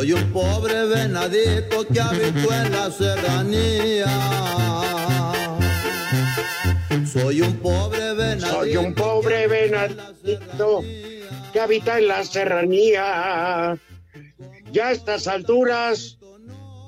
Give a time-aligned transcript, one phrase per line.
[0.00, 4.06] Soy un pobre venadito que habito en la serranía.
[7.04, 8.46] Soy un pobre venadito.
[8.46, 10.82] Soy un pobre venadito
[11.52, 13.78] que habita en la serranía.
[14.72, 16.16] Ya a estas alturas,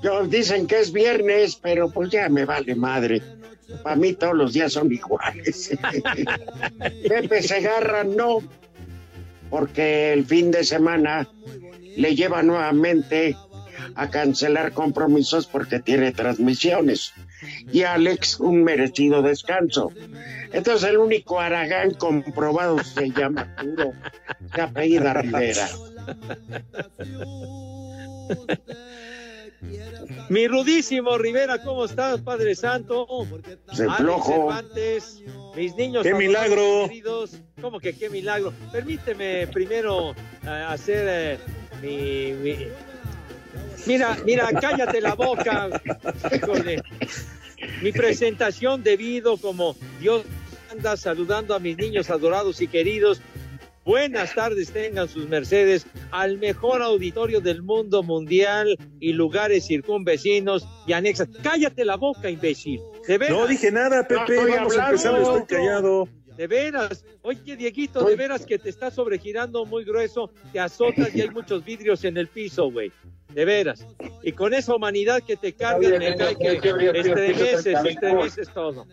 [0.02, 3.20] yo, dicen que es viernes, pero pues ya me vale madre.
[3.82, 5.76] Para mí todos los días son iguales.
[7.08, 8.38] Pepe Segarra no,
[9.50, 11.28] porque el fin de semana
[11.96, 13.36] le lleva nuevamente
[13.94, 17.12] a cancelar compromisos porque tiene transmisiones.
[17.72, 19.92] Y Alex un merecido descanso.
[20.52, 23.92] Entonces el único Aragán comprobado se llama Puro,
[24.54, 25.68] se apellida Rivera.
[30.28, 33.06] Mi rudísimo Rivera, ¿cómo estás, Padre Santo?
[33.72, 34.32] Se Alex flojo.
[34.32, 35.22] Cervantes,
[35.56, 36.02] mis niños.
[36.02, 36.86] ¡Qué milagro!
[36.88, 37.40] queridos.
[37.60, 38.52] ¿Cómo que qué milagro?
[38.72, 40.12] Permíteme primero
[40.44, 41.38] eh, hacer eh,
[41.82, 42.68] mi, mi-
[43.86, 45.68] Mira, mira, cállate la boca.
[46.34, 46.82] Híjole.
[47.82, 50.22] Mi presentación debido como Dios
[50.70, 53.20] anda saludando a mis niños adorados y queridos.
[53.84, 60.92] Buenas tardes, tengan sus mercedes al mejor auditorio del mundo mundial y lugares circunvecinos y
[60.92, 61.28] anexas.
[61.42, 62.80] Cállate la boca, imbécil.
[63.08, 64.36] De No dije nada, Pepe.
[64.36, 64.90] Vamos a hablando.
[64.90, 66.08] empezar, estoy callado.
[66.36, 67.04] De veras.
[67.22, 71.64] Oye, Dieguito, de veras que te está sobregirando muy grueso, te azotas y hay muchos
[71.64, 72.92] vidrios en el piso, güey.
[73.32, 73.86] De veras.
[74.22, 78.86] Y con esa humanidad que te cargan, me cae que estremeces, estremeces todo.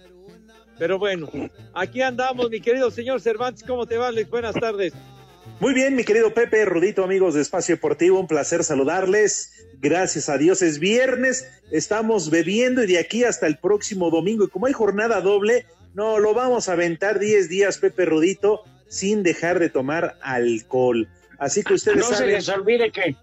[0.77, 1.29] Pero bueno,
[1.73, 3.63] aquí andamos, mi querido señor Cervantes.
[3.63, 4.29] ¿Cómo te va, Alex?
[4.29, 4.93] Buenas tardes.
[5.59, 9.51] Muy bien, mi querido Pepe, Rudito, amigos de Espacio Deportivo, un placer saludarles.
[9.81, 14.45] Gracias a Dios es viernes, estamos bebiendo y de aquí hasta el próximo domingo.
[14.45, 19.23] Y como hay jornada doble, no, lo vamos a aventar 10 días, Pepe Rudito, sin
[19.23, 21.07] dejar de tomar alcohol.
[21.37, 23.15] Así que ustedes No se saben, les olvide que,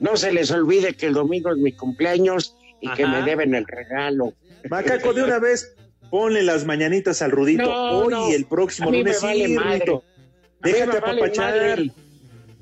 [0.00, 3.66] no se les olvide que el domingo es mi cumpleaños y que me deben el
[3.66, 4.34] regalo.
[4.70, 5.74] Macaco, de una vez,
[6.10, 7.64] ponle las mañanitas al Rudito.
[7.64, 8.30] No, Hoy no.
[8.30, 9.70] y el próximo A mí me lunes, vale sí, madre.
[9.78, 10.04] Rudito.
[10.62, 11.54] A mí Déjate vale apapachar.
[11.54, 11.90] madre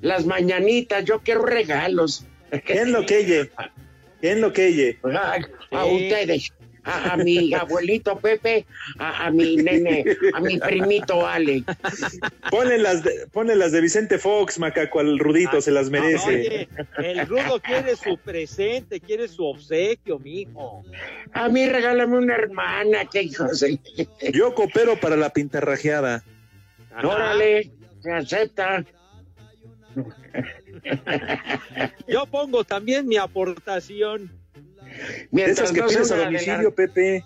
[0.00, 2.25] Las mañanitas, yo quiero regalos.
[2.65, 3.50] ¿Quién lo queye?
[4.21, 4.98] ¿Quién lo queye?
[5.72, 6.53] A, ustedes,
[6.84, 8.67] a, a mi abuelito Pepe,
[8.99, 11.65] a, a mi nene, a mi primito Ale.
[12.50, 16.28] Ponle las de, ponle las de Vicente Fox, Macaco, al Rudito, se las merece.
[16.28, 16.69] Oye,
[16.99, 20.84] el rudo quiere su presente, quiere su obsequio, mijo.
[21.33, 23.61] A mí regálame una hermana, que hijos.
[23.61, 23.78] de-
[24.33, 26.22] Yo coopero para la pintarrajeada.
[26.95, 27.09] Ajá.
[27.09, 27.71] Órale,
[28.03, 28.84] se acepta.
[32.09, 34.31] Yo pongo también mi aportación.
[34.97, 37.25] De Mientras esas que no, pides a la, domicilio, Pepe.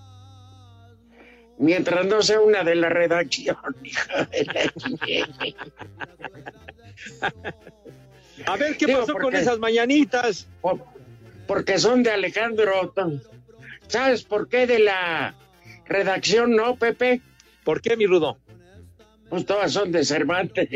[1.58, 3.56] mientras no sea una de la redacción.
[3.84, 4.72] hija de la-
[8.46, 10.46] A ver qué Digo, pasó con esas mañanitas.
[10.60, 10.82] Por-
[11.46, 12.92] porque son de Alejandro.
[13.88, 15.34] ¿Sabes por qué de la
[15.86, 17.20] redacción no, Pepe?
[17.64, 18.38] ¿Por qué, mi rudo?
[19.30, 20.68] Pues todas son de Cervantes.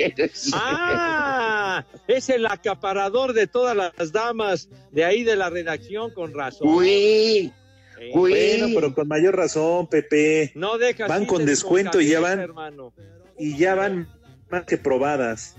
[0.53, 1.62] Ah,
[2.07, 6.69] es el acaparador de todas las damas de ahí de la redacción, con razón.
[6.69, 7.53] Uy,
[8.01, 8.31] Eh, uy.
[8.33, 10.53] Bueno, pero con mayor razón, Pepe.
[10.55, 12.41] no dejas van con de descuento y ya van.
[12.41, 12.93] hermano.
[13.39, 14.09] y ya van
[14.51, 15.57] más que probadas.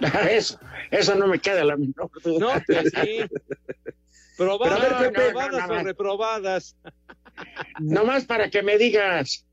[0.30, 0.58] Eso,
[0.90, 2.38] eso no me queda la menor duda.
[2.56, 3.20] No, pues sí.
[4.36, 5.84] Probadas, ver, Pepe, probadas no, no, o no.
[5.84, 6.76] reprobadas.
[7.78, 9.46] Nomás para que me digas,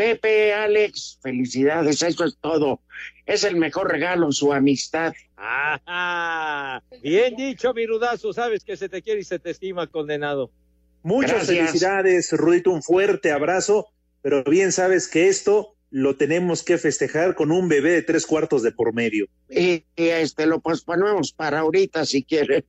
[0.00, 2.80] Pepe, Alex, felicidades, eso es todo.
[3.26, 5.12] Es el mejor regalo, su amistad.
[5.36, 8.32] Ah, bien dicho, mi rudazo.
[8.32, 10.50] Sabes que se te quiere y se te estima, condenado.
[11.02, 11.56] Muchas Gracias.
[11.58, 13.88] felicidades, Rudito, un fuerte abrazo,
[14.22, 18.62] pero bien sabes que esto lo tenemos que festejar con un bebé de tres cuartos
[18.62, 19.26] de por medio.
[19.50, 22.64] Y, y, este lo posponemos para ahorita si quieren.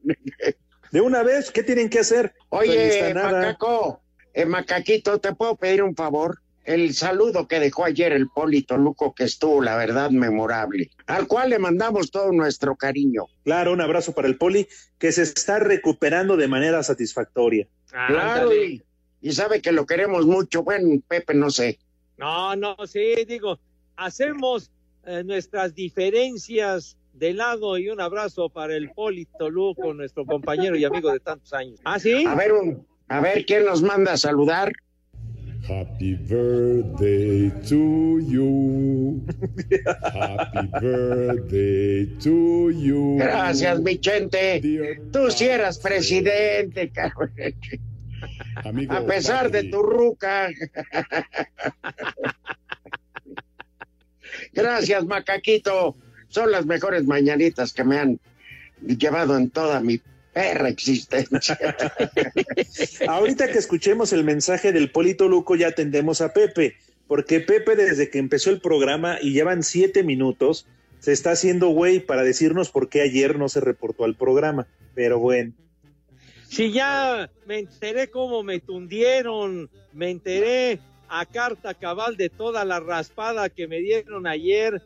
[0.91, 2.33] De una vez, ¿qué tienen que hacer?
[2.49, 3.39] Oye, nada.
[3.39, 4.01] Macaco,
[4.33, 6.41] eh, Macaquito, ¿te puedo pedir un favor?
[6.63, 11.49] El saludo que dejó ayer el Polito Luco, que estuvo, la verdad, memorable, al cual
[11.49, 13.23] le mandamos todo nuestro cariño.
[13.43, 14.67] Claro, un abrazo para el Poli,
[14.99, 17.67] que se está recuperando de manera satisfactoria.
[17.89, 18.83] Claro, y,
[19.21, 20.63] y sabe que lo queremos mucho.
[20.63, 21.79] Bueno, Pepe, no sé.
[22.17, 23.59] No, no, sí, digo,
[23.95, 24.69] hacemos
[25.07, 30.85] eh, nuestras diferencias de lado y un abrazo para el Polito Luco, nuestro compañero y
[30.85, 31.79] amigo de tantos años.
[31.83, 32.23] ¿Ah, sí?
[32.27, 34.71] A ver, un- a ver, ¿quién nos manda a saludar?
[35.71, 39.23] Happy birthday to you.
[40.03, 43.17] Happy birthday to you.
[43.17, 44.59] Gracias, Vicente.
[45.13, 47.31] Tú sí eras presidente, cabrón.
[48.65, 50.49] Amigo A pesar de tu ruca.
[54.51, 55.95] Gracias, Macaquito.
[56.27, 58.19] Son las mejores mañanitas que me han
[58.81, 60.01] llevado en toda mi
[60.33, 61.57] perra existencia.
[63.07, 66.75] Ahorita que escuchemos el mensaje del Polito Luco, ya atendemos a Pepe,
[67.07, 70.67] porque Pepe desde que empezó el programa y llevan siete minutos,
[70.99, 74.67] se está haciendo güey para decirnos por qué ayer no se reportó al programa.
[74.93, 75.53] Pero bueno,
[76.47, 82.79] Si ya me enteré cómo me tundieron, me enteré a carta cabal de toda la
[82.79, 84.81] raspada que me dieron ayer.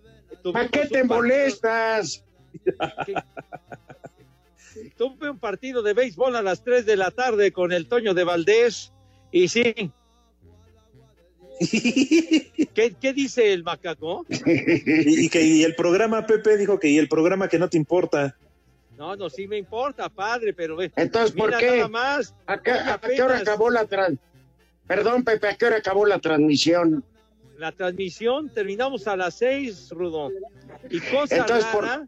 [0.54, 2.24] ¿Para qué te molestas?
[4.98, 8.24] Tuve un partido de béisbol a las 3 de la tarde con el Toño de
[8.24, 8.92] Valdés
[9.32, 9.74] y sí.
[12.74, 14.26] ¿Qué, qué dice el macaco?
[14.30, 18.36] y, que y el programa, Pepe dijo que y el programa que no te importa.
[18.98, 20.92] No, no, sí me importa, padre, pero ve.
[20.96, 21.78] Entonces, ¿por mira qué?
[21.78, 22.34] nada más.
[22.46, 24.20] ¿A qué, a qué hora acabó la trans...
[24.88, 27.04] Perdón, Pepe, ¿a qué hora acabó la transmisión?
[27.58, 30.30] La transmisión terminamos a las 6, Rudo.
[30.90, 32.08] Y cosa Entonces, por- rara, eh,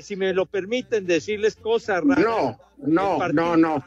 [0.00, 2.20] si me lo permiten decirles cosa rara.
[2.22, 3.84] No, no, no, no.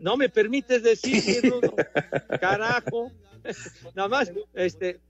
[0.00, 1.74] No me permites decir, Rudo.
[2.40, 3.10] Carajo.
[3.94, 5.00] Nada más, este.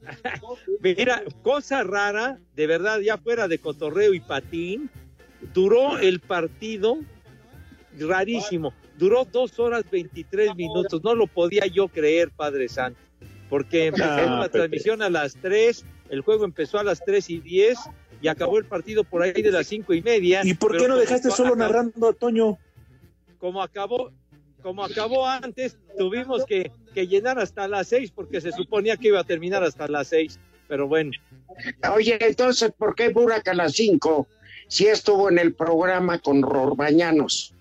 [0.80, 4.90] Mira, cosa rara, de verdad, ya fuera de cotorreo y patín,
[5.52, 6.98] duró el partido
[7.98, 8.72] rarísimo.
[8.96, 11.02] Duró dos horas 23 minutos.
[11.04, 12.98] No lo podía yo creer, Padre Santo.
[13.48, 14.58] Porque empezó Ah, la Pepe.
[14.58, 17.78] transmisión a las 3, el juego empezó a las 3 y 10
[18.20, 20.40] y acabó el partido por ahí de las cinco y media.
[20.44, 22.58] ¿Y por qué no dejaste acabó- solo narrando a Toño?
[23.38, 24.10] como acabó
[24.62, 29.20] como acabó antes, tuvimos que, que llenar hasta las seis porque se suponía que iba
[29.20, 30.40] a terminar hasta las seis.
[30.66, 31.12] Pero bueno,
[31.94, 34.26] Oye, entonces, ¿por qué Burak a las 5
[34.66, 37.54] si estuvo en el programa con Rorbañanos?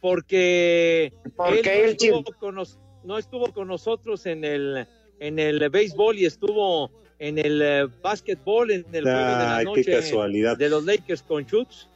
[0.00, 4.86] porque Porque él, él, no, estuvo con nos- no estuvo con nosotros en el
[5.18, 6.90] en el béisbol y estuvo
[7.22, 10.56] en el eh, básquetbol en el juego de la Ay, noche qué casualidad.
[10.56, 11.86] de los Lakers con Chutes.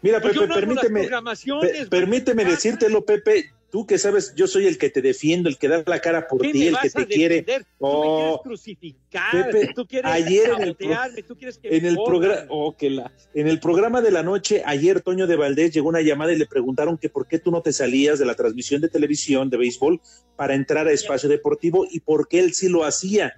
[0.00, 1.08] Mira, Pues Pepe, no permíteme,
[1.60, 3.50] pe- permíteme decírtelo, Pepe.
[3.68, 6.40] Tú que sabes, yo soy el que te defiendo, el que da la cara por
[6.40, 7.34] ¿Qué ti, el que te quiere.
[7.42, 7.62] defender?
[7.62, 10.76] Tú me Oh, quieres crucificar, Pepe, tú quieres ayer en el
[11.26, 14.22] tú quieres que En me el programa, oh, que la- en el programa de la
[14.22, 17.50] noche, ayer Toño de Valdés llegó una llamada y le preguntaron que por qué tú
[17.50, 20.00] no te salías de la transmisión de televisión de béisbol
[20.36, 23.34] para entrar a Espacio Deportivo y por qué él sí lo hacía.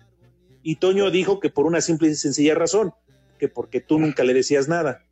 [0.69, 2.93] Y Toño dijo que por una simple y sencilla razón,
[3.39, 5.03] que porque tú nunca le decías nada.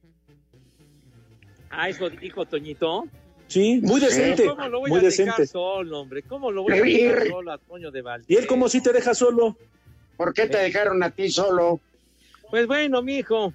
[1.71, 3.05] Ah, eso dijo Toñito.
[3.47, 5.47] Sí, muy decente, ¿Cómo lo voy muy a dejar decente.
[5.47, 6.23] solo, hombre?
[6.25, 8.29] ¿Cómo lo voy a dejar solo a Toño de Valdés?
[8.29, 9.57] Y él como si te deja solo.
[10.19, 11.81] ¿Por qué te dejaron a ti solo?
[12.51, 13.55] Pues bueno, mijo,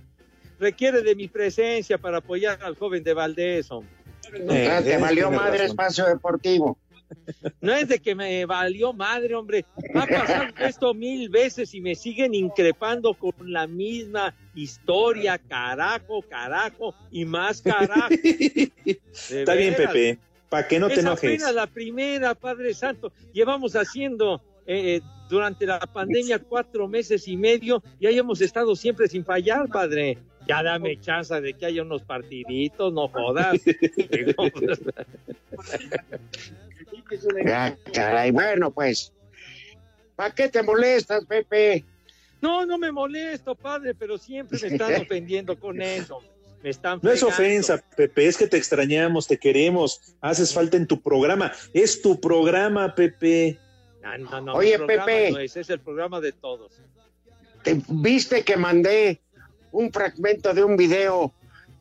[0.59, 3.91] requiere de mi presencia para apoyar al joven de Valdés, hombre.
[4.71, 6.79] Ah, te valió madre espacio deportivo.
[7.61, 9.65] No es de que me valió madre, hombre.
[9.93, 16.95] Ha pasado esto mil veces y me siguen increpando con la misma historia, carajo, carajo
[17.11, 18.09] y más carajo.
[19.29, 19.75] Está bien.
[19.75, 21.29] Pepe, para que no te es enojes.
[21.29, 23.11] apenas la primera, Padre Santo.
[23.33, 28.75] Llevamos haciendo eh, eh, durante la pandemia cuatro meses y medio y ahí hemos estado
[28.75, 30.17] siempre sin fallar, Padre.
[30.47, 33.59] Ya dame chance de que haya unos partiditos, no jodas.
[37.45, 39.11] Ya, caray, bueno, pues,
[40.15, 41.83] ¿para qué te molestas, Pepe?
[42.41, 46.21] No, no me molesto, padre, pero siempre me están ofendiendo con eso.
[46.63, 50.87] Me están No es ofensa, Pepe, es que te extrañamos, te queremos, haces falta en
[50.87, 51.51] tu programa.
[51.73, 53.59] Es tu programa, Pepe.
[54.03, 55.31] Ah, no, no, Oye, Pepe.
[55.31, 56.79] no es, es el programa de todos.
[57.63, 59.21] ¿Te viste que mandé
[59.71, 61.33] un fragmento de un video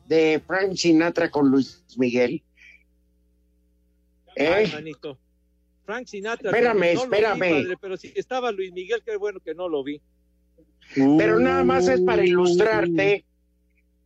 [0.07, 2.43] de Frank Sinatra con Luis Miguel?
[4.37, 4.69] Ay, ¿Eh?
[4.73, 5.17] manito.
[5.85, 6.49] Frank Sinatra.
[6.51, 7.39] Espérame, no lo vi, espérame.
[7.39, 10.01] padre, pero si estaba Luis Miguel, qué bueno que no lo vi.
[10.95, 13.25] Pero nada más es para ilustrarte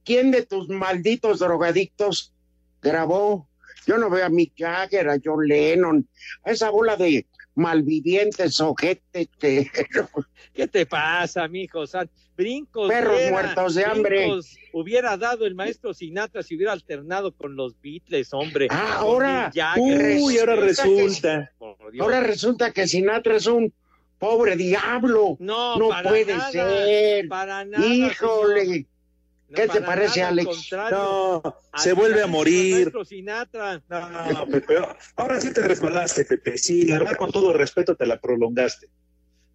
[0.03, 2.33] quién de tus malditos drogadictos
[2.81, 3.47] grabó.
[3.87, 6.07] Yo no veo a Mick Jagger, a John Lennon,
[6.43, 7.25] a esa bola de
[7.55, 9.69] malvivientes, ojetes que
[10.53, 11.83] ¿Qué te pasa, mijo?
[12.37, 12.89] Brincos.
[12.89, 14.29] Perros muertos de hambre.
[14.73, 18.67] Hubiera dado el maestro Sinatra si hubiera alternado con los Beatles, hombre.
[18.69, 19.51] Ah, ahora.
[19.77, 21.51] Uy, ahora Resulta
[21.91, 22.01] Dios.
[22.03, 23.73] ahora resulta que Sinatra es un
[24.19, 25.37] pobre diablo.
[25.39, 27.27] no, no para puede nada, ser.
[27.29, 27.85] Para nada.
[27.85, 28.65] Híjole.
[28.65, 28.85] señor.
[29.53, 30.69] ¿Qué te parece, nada, Alex?
[30.91, 31.43] No,
[31.77, 32.91] se vuelve a morir.
[33.05, 33.81] Sinatra.
[33.87, 34.77] No, Pepe,
[35.15, 36.57] ahora sí te resbalaste, Pepe.
[36.57, 38.89] Sí, la verdad, con todo respeto, te la prolongaste.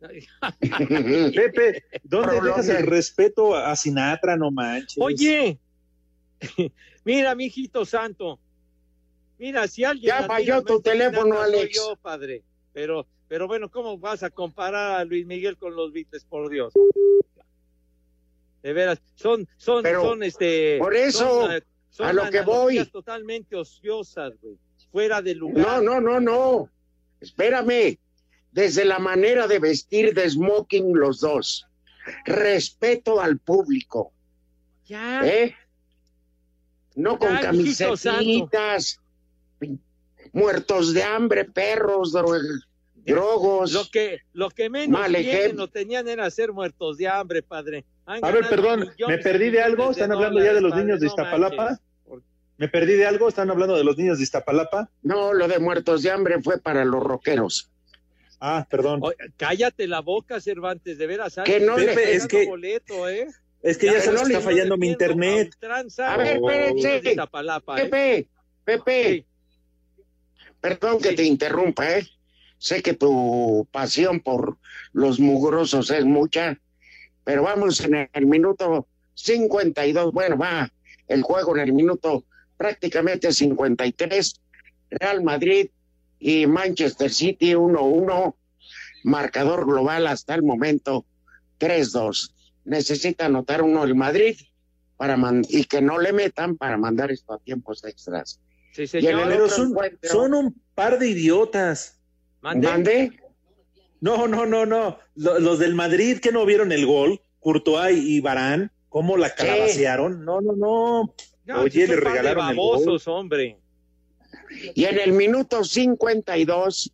[0.60, 2.62] Pepe, ¿dónde Prolonga.
[2.62, 4.36] dejas el respeto a Sinatra?
[4.36, 4.96] No manches.
[4.98, 5.58] Oye,
[7.04, 8.38] mira, mijito santo.
[9.38, 10.08] Mira, si alguien.
[10.08, 11.76] Ya falló al tu teléfono, Sinatra, soy Alex.
[11.76, 12.42] yo, padre.
[12.72, 16.72] Pero, pero bueno, ¿cómo vas a comparar a Luis Miguel con los Beatles, por Dios?
[18.62, 20.76] De veras, son, son, Pero, son este.
[20.78, 22.84] por eso, son, son a lo que voy.
[22.86, 24.56] totalmente ociosas, güey.
[24.92, 25.66] Fuera de lugar.
[25.66, 26.68] No, no, no, no.
[27.20, 27.98] Espérame.
[28.52, 31.66] Desde la manera de vestir de smoking los dos.
[32.24, 34.12] Respeto al público.
[34.86, 35.24] Ya.
[35.26, 35.54] ¿Eh?
[36.96, 37.46] No con mijito
[37.94, 38.98] camisetitas.
[40.32, 42.40] Muertos de hambre, perros, dro-
[43.04, 43.72] drogos.
[43.72, 45.64] Lo que, lo que menos Mal quieren ejemplo.
[45.64, 47.84] o tenían era ser muertos de hambre, padre.
[48.12, 49.90] Han A ver, perdón, ¿me perdí de algo?
[49.92, 51.78] ¿Están hablando ya de los niños de no Iztapalapa?
[52.58, 53.28] ¿Me perdí de algo?
[53.28, 54.90] ¿Están hablando de los niños de Iztapalapa?
[55.02, 57.70] No, lo de muertos de hambre fue para los rockeros.
[58.40, 58.98] Ah, perdón.
[59.02, 61.36] Oye, cállate la boca, Cervantes, de veras.
[61.44, 63.28] Que no Pepe, le- es que- boleto, ¿eh?
[63.62, 65.54] Es que ya, Ya, se no está fallando mi internet.
[65.98, 67.00] a ver, espérense.
[67.02, 67.84] de Iztapalapa, ¿eh?
[67.84, 68.28] Pepe,
[68.64, 69.26] Pepe, Sí.
[70.60, 71.16] perdón que Sí.
[71.16, 72.08] te interrumpa, ¿eh?
[72.58, 74.58] Sé que tu pasión por
[74.92, 76.58] los mugrosos es mucha,
[77.24, 80.70] pero vamos en el minuto 52, bueno, va
[81.08, 82.24] el juego en el minuto
[82.56, 84.40] prácticamente 53,
[84.90, 85.68] Real Madrid
[86.18, 88.34] y Manchester City 1-1,
[89.04, 91.04] marcador global hasta el momento
[91.58, 92.32] 3-2.
[92.64, 94.36] Necesita anotar uno el Madrid
[94.96, 98.38] para man- y que no le metan para mandar esto a tiempos extras.
[98.72, 99.20] Sí, Y en señor.
[99.22, 101.98] el Pero otro son, encuentro- son un par de idiotas.
[102.42, 102.68] Mande.
[102.68, 103.20] ¿Mande?
[104.00, 104.98] No, no, no, no.
[105.14, 110.24] Lo- Los del Madrid que no vieron el gol, Courtois y Barán, cómo la calabacearon.
[110.24, 111.14] No, no, no.
[111.46, 112.78] No, Oye, le regalaron el gol.
[112.84, 113.58] babosos, hombre.
[114.74, 116.92] Y en el minuto 52,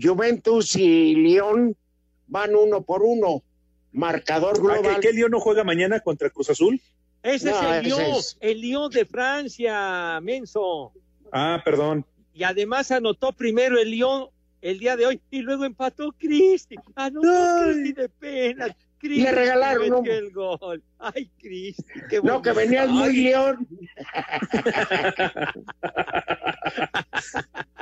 [0.00, 1.76] Juventus y León
[2.26, 3.42] van uno por uno.
[3.92, 5.00] Marcador ¿Ah, global.
[5.00, 6.80] ¿qué, qué León no juega mañana contra Cruz Azul?
[7.22, 10.92] Ese No, es el Lyon, es- el Lyon de Francia, menso.
[11.32, 12.04] Ah, perdón.
[12.34, 14.28] Y además anotó primero el Lyon
[14.60, 16.76] el día de hoy y luego empató Cristi.
[16.94, 17.74] Anotó Ay.
[17.74, 18.76] Cristi de pena.
[18.98, 20.82] Cristi Le regalaron metió un- el gol.
[20.98, 23.68] Ay, Cristi, qué No, que venías muy León.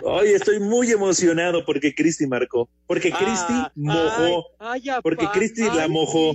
[0.03, 2.69] Hoy estoy muy emocionado porque Cristi marcó.
[2.87, 4.45] Porque Cristi ah, mojó.
[4.59, 6.35] Ay, ay, Porque Cristi la mojó.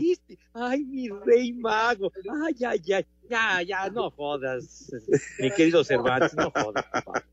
[0.53, 2.11] Ay, mi rey mago.
[2.45, 3.05] Ay, ay, ay.
[3.29, 4.89] Ya, ya, no jodas.
[5.37, 6.85] Mi querido Cervantes, no jodas.
[6.91, 7.23] papá.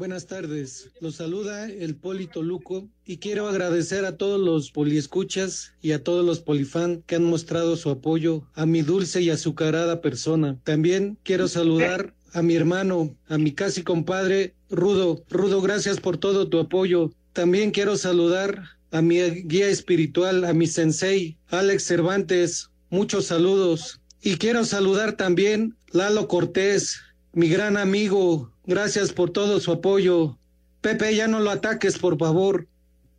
[0.00, 5.92] Buenas tardes, los saluda el Polito Luco y quiero agradecer a todos los poliescuchas y
[5.92, 10.58] a todos los polifan que han mostrado su apoyo a mi dulce y azucarada persona.
[10.64, 15.22] También quiero saludar a mi hermano, a mi casi compadre Rudo.
[15.28, 17.12] Rudo, gracias por todo tu apoyo.
[17.34, 22.70] También quiero saludar a mi guía espiritual, a mi sensei, Alex Cervantes.
[22.88, 24.00] Muchos saludos.
[24.22, 27.02] Y quiero saludar también Lalo Cortés,
[27.34, 28.49] mi gran amigo.
[28.66, 30.38] Gracias por todo su apoyo.
[30.80, 32.66] Pepe, ya no lo ataques, por favor.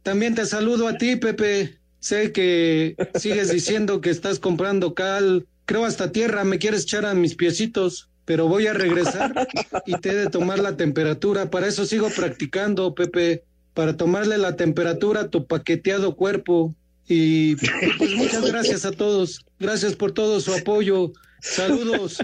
[0.04, 1.80] También te saludo a ti, Pepe.
[2.00, 5.48] Sé que sigues diciendo que estás comprando cal.
[5.66, 9.48] Creo hasta tierra me quieres echar a mis piecitos, pero voy a regresar
[9.86, 11.50] y te he de tomar la temperatura.
[11.50, 13.44] Para eso sigo practicando, Pepe.
[13.74, 16.76] Para tomarle la temperatura a tu paqueteado cuerpo.
[17.08, 17.56] Y
[17.98, 19.46] pues muchas gracias a todos.
[19.60, 21.14] Gracias por todo su apoyo.
[21.42, 22.18] Saludos.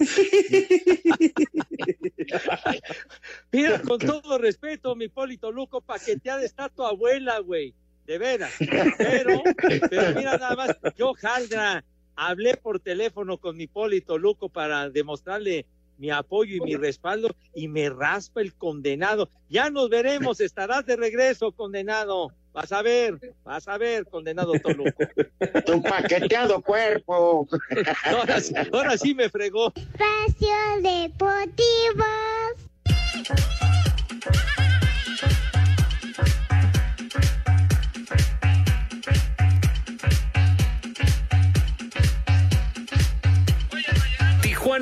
[3.52, 7.74] Mira, con todo respeto, mi Polito Luco, paqueteada está tu abuela, güey.
[8.06, 8.52] de veras.
[8.98, 9.42] Pero,
[9.88, 11.84] pero mira nada más, yo, Jaldra,
[12.16, 15.66] hablé por teléfono con mi Polito Luco para demostrarle
[16.00, 19.28] mi apoyo y mi respaldo y me raspa el condenado.
[19.50, 22.32] Ya nos veremos, estarás de regreso, condenado.
[22.52, 25.04] Vas a ver, vas a ver, condenado Toluco.
[25.66, 27.46] Tu paqueteado cuerpo.
[28.04, 29.72] Ahora, sí- ahora sí me fregó.
[29.76, 32.04] Espacio Deportivo.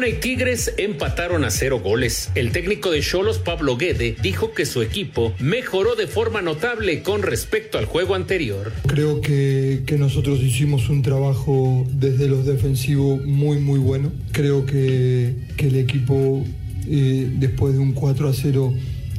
[0.06, 2.30] Y Tigres empataron a cero goles.
[2.36, 7.22] El técnico de Cholos, Pablo Guede, dijo que su equipo mejoró de forma notable con
[7.22, 8.72] respecto al juego anterior.
[8.86, 14.12] Creo que, que nosotros hicimos un trabajo desde los defensivos muy muy bueno.
[14.32, 16.44] Creo que, que el equipo
[16.86, 18.74] eh, después de un 4 a 0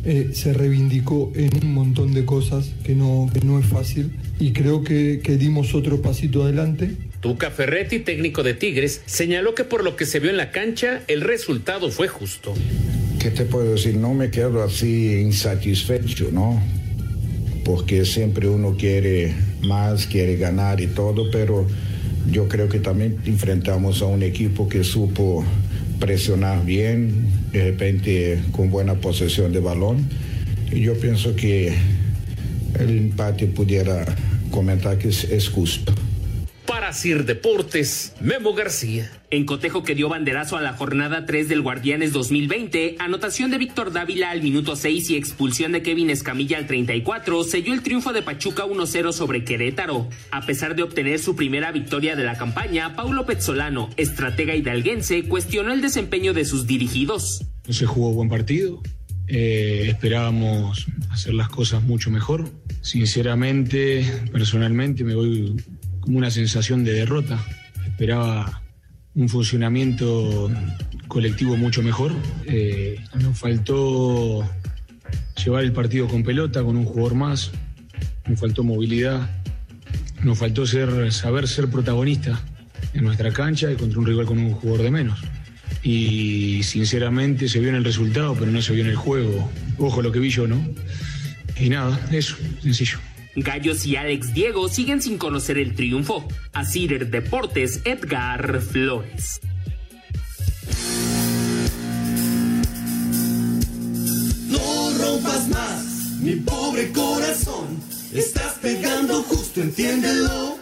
[0.06, 4.54] eh, se reivindicó en un montón de cosas que no, que no es fácil y
[4.54, 6.96] creo que, que dimos otro pasito adelante.
[7.22, 11.02] Tuca Ferretti, técnico de Tigres, señaló que por lo que se vio en la cancha,
[11.08, 12.54] el resultado fue justo.
[13.20, 13.96] ¿Qué te puedo decir?
[13.96, 16.64] No me quedo así insatisfecho, ¿no?
[17.66, 21.68] Porque siempre uno quiere más, quiere ganar y todo, pero
[22.32, 25.44] yo creo que también enfrentamos a un equipo que supo
[26.00, 30.08] presionar bien, de repente con buena posesión de balón.
[30.72, 31.74] Y yo pienso que
[32.80, 34.06] el empate pudiera
[34.52, 35.94] comentar que es, es justo.
[36.80, 39.12] Para Sir Deportes, Memo García.
[39.32, 43.92] En cotejo que dio banderazo a la jornada 3 del Guardianes 2020, anotación de Víctor
[43.92, 48.22] Dávila al minuto 6 y expulsión de Kevin Escamilla al 34, selló el triunfo de
[48.22, 50.08] Pachuca 1-0 sobre Querétaro.
[50.32, 55.74] A pesar de obtener su primera victoria de la campaña, Paulo Pezzolano, estratega hidalguense, cuestionó
[55.74, 57.44] el desempeño de sus dirigidos.
[57.68, 58.82] No se jugó buen partido.
[59.28, 62.50] eh, esperábamos hacer las cosas mucho mejor.
[62.80, 65.58] Sinceramente, personalmente, me voy
[66.01, 67.39] como una sensación de derrota.
[67.86, 68.62] Esperaba
[69.15, 70.52] un funcionamiento
[71.08, 72.13] colectivo mucho mejor.
[72.45, 74.50] Eh, nos faltó
[75.43, 77.52] llevar el partido con pelota, con un jugador más.
[78.28, 79.30] Nos faltó movilidad.
[80.24, 82.41] Nos faltó ser, saber ser protagonista
[82.93, 85.19] en nuestra cancha y contra un rival con un jugador de menos.
[85.82, 89.50] Y sinceramente se vio en el resultado, pero no se vio en el juego.
[89.78, 90.62] Ojo lo que vi yo, ¿no?
[91.58, 93.00] Y nada, eso, sencillo.
[93.36, 96.28] Gallos y Alex Diego siguen sin conocer el triunfo.
[96.54, 99.39] A Cider Deportes, Edgar Flores.
[104.48, 105.84] No rompas más,
[106.22, 107.80] mi pobre corazón.
[108.13, 110.58] Estás pegando justo, entiéndelo.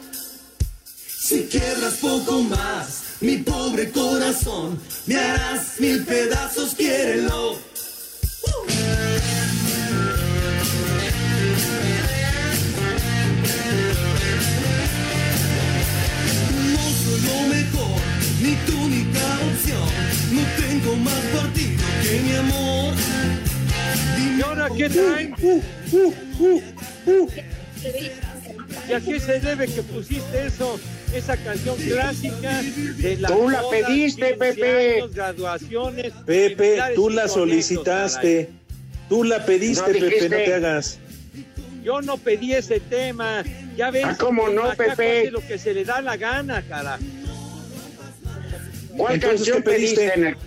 [1.27, 7.58] Si quiebras poco más, mi pobre corazón, me harás mil pedazos, quiérelo.
[17.23, 17.99] Lo mejor,
[18.41, 19.19] ni tu única
[19.51, 19.88] opción.
[20.32, 22.93] No tengo más partido que mi amor.
[24.38, 25.36] ¿Y ahora qué traen?
[28.89, 30.80] ¿Y a qué se debe que pusiste eso?
[31.13, 35.03] Esa canción clásica de la Tú la pediste, Pepe.
[35.13, 36.12] graduaciones.
[36.25, 38.49] Pepe, tú la solicitaste.
[39.10, 40.99] Tú la pediste, No Pepe, no te hagas.
[41.84, 43.43] Yo no pedí ese tema.
[43.77, 44.03] Ya ves.
[44.05, 45.29] Ah, ¿cómo no, Pepe?
[45.31, 46.97] lo que se le da la gana, cara.
[48.95, 49.95] ¿Cuál Entonces, canción ¿qué pediste?
[50.09, 50.19] pediste?
[50.19, 50.37] en el-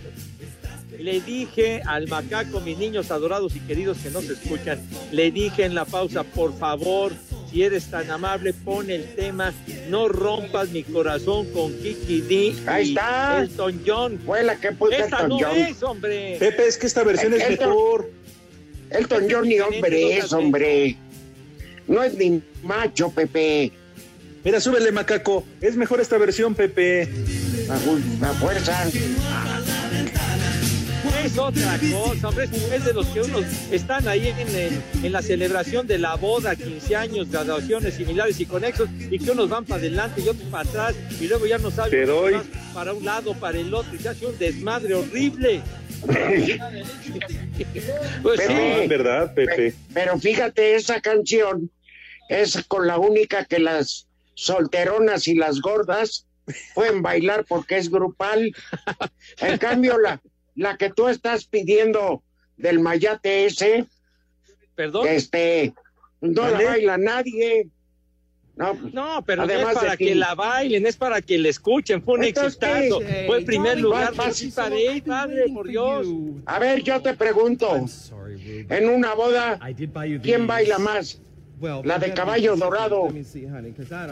[1.04, 4.78] Le dije al macaco, mis niños adorados y queridos que no se escuchan,
[5.12, 7.12] le dije en la pausa, por favor,
[7.50, 9.54] si eres tan amable, pon el tema
[9.88, 13.40] No rompas mi corazón con Kiki D Ahí y está.
[13.40, 14.18] Elton John.
[14.26, 15.56] Fue la que puso Esta Elton no John.
[15.56, 16.36] es, hombre.
[16.38, 18.10] Pepe, es que esta versión es Elton- mejor.
[18.90, 20.96] Elton John ni hombre es, hombre.
[21.90, 23.72] No es ni macho, Pepe.
[24.44, 25.44] Mira, súbele, macaco.
[25.61, 27.09] Es mejor esta versión, Pepe.
[27.68, 28.85] A, a fuerza.
[31.24, 32.44] Es otra cosa, hombre.
[32.72, 36.55] Es- de los que unos están ahí en, el- en la celebración de la boda,
[36.57, 40.68] 15 años, graduaciones similares y conexos, y que unos van para adelante y otros para
[40.68, 42.09] atrás, y luego ya no saben
[42.72, 45.61] para un lado, para el otro, y se hace un desmadre horrible.
[48.22, 48.46] pues sí.
[48.46, 48.83] Pepe.
[48.85, 49.74] es verdad, Pepe.
[49.92, 51.70] Pero fíjate, esa canción
[52.30, 56.26] es con la única que las solteronas y las gordas
[56.74, 58.52] pueden bailar porque es grupal.
[59.40, 60.20] En cambio, la,
[60.54, 62.22] la que tú estás pidiendo
[62.56, 63.86] del mayate ese,
[64.76, 65.06] Perdón.
[65.08, 65.74] este,
[66.20, 66.64] no ¿Vale?
[66.64, 67.68] la baila nadie.
[68.56, 70.06] No, No, pero no Además es para ti.
[70.06, 72.02] que la bailen, es para que la escuchen.
[72.02, 73.00] Fue un exitazo.
[73.26, 76.06] Fue el primer lugar Vas- de Parade, padre, por Dios.
[76.46, 77.84] A ver, yo te pregunto,
[78.68, 79.58] en una boda,
[80.22, 81.20] ¿quién baila más?
[81.84, 83.08] La de caballo dorado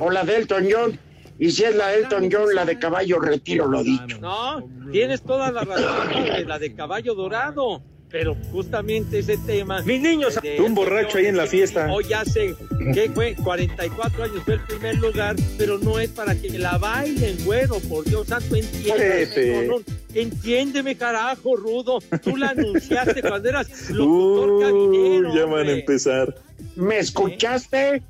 [0.01, 0.99] o la de Elton John.
[1.41, 4.19] Y si es la de Elton John, la de caballo, retiro lo dicho.
[4.21, 7.83] No, tienes toda la razón, padre, la de caballo dorado.
[8.11, 9.83] Pero justamente ese tema.
[9.83, 11.93] Mis niños, de- un borracho ahí en la fiesta.
[11.93, 12.55] Hoy hace,
[12.95, 13.35] ¿qué fue?
[13.37, 18.05] 44 años fue el primer lugar, pero no es para que la bailen, güero, por
[18.07, 19.67] Dios santo, entiéndeme.
[19.67, 19.85] No, no,
[20.15, 21.99] entiéndeme, carajo, rudo.
[22.23, 25.35] Tú la anunciaste cuando eras locutor Uy, cabinero.
[25.35, 26.35] ya van a empezar.
[26.79, 28.03] ¿Me escuchaste?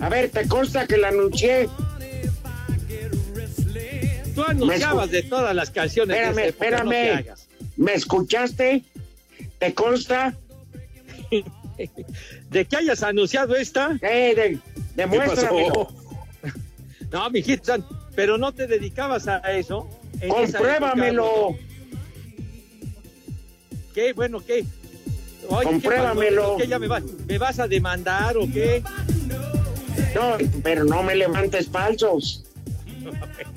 [0.00, 1.68] A ver, ¿te consta que la anuncié?
[4.34, 6.16] Tú anunciabas de todas las canciones.
[6.34, 7.18] de Espérame, no espérame.
[7.18, 7.48] hagas.
[7.76, 8.82] ¿Me escuchaste?
[9.60, 10.34] ¿Te consta?
[12.50, 13.96] ¿De que hayas anunciado esta?
[14.02, 14.58] Eh, de,
[14.96, 15.88] demuéstramelo.
[17.12, 19.88] No, mijito, san- pero no te dedicabas a eso.
[20.26, 21.56] Compruébamelo.
[23.94, 24.12] ¿Qué?
[24.14, 24.64] Bueno, ¿qué?
[25.48, 26.56] Oye, Compruébamelo.
[26.56, 28.82] ¿qué, ¿Qué ya me, vas, me vas a demandar o qué?
[30.14, 32.44] No, pero no me levantes falsos.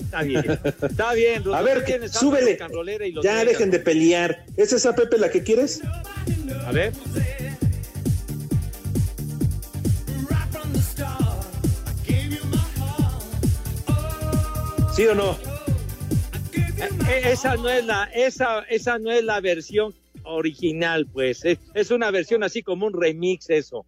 [0.00, 1.42] Está bien, está bien.
[1.54, 2.58] A ver, súbele.
[3.06, 4.44] y Ya dejen de pelear.
[4.56, 5.80] ¿Es esa Pepe la que quieres?
[6.66, 6.92] A ver.
[14.94, 15.38] ¿Sí o no?
[17.08, 19.94] Eh, Esa no es la, esa, esa no es la versión
[20.28, 21.44] original, pues.
[21.44, 23.84] Es, es una versión así como un remix eso.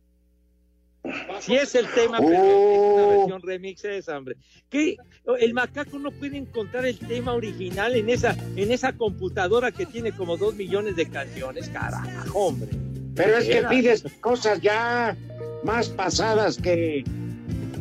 [1.41, 4.37] Sí es el tema, pero es una versión remix esa, hombre.
[4.69, 4.97] ¿Qué?
[5.39, 10.13] El macaco no puede encontrar el tema original en esa, en esa computadora que tiene
[10.13, 12.69] como dos millones de canciones, carajo, hombre.
[13.15, 15.17] Pero es que pides cosas ya
[15.65, 17.05] más pasadas que,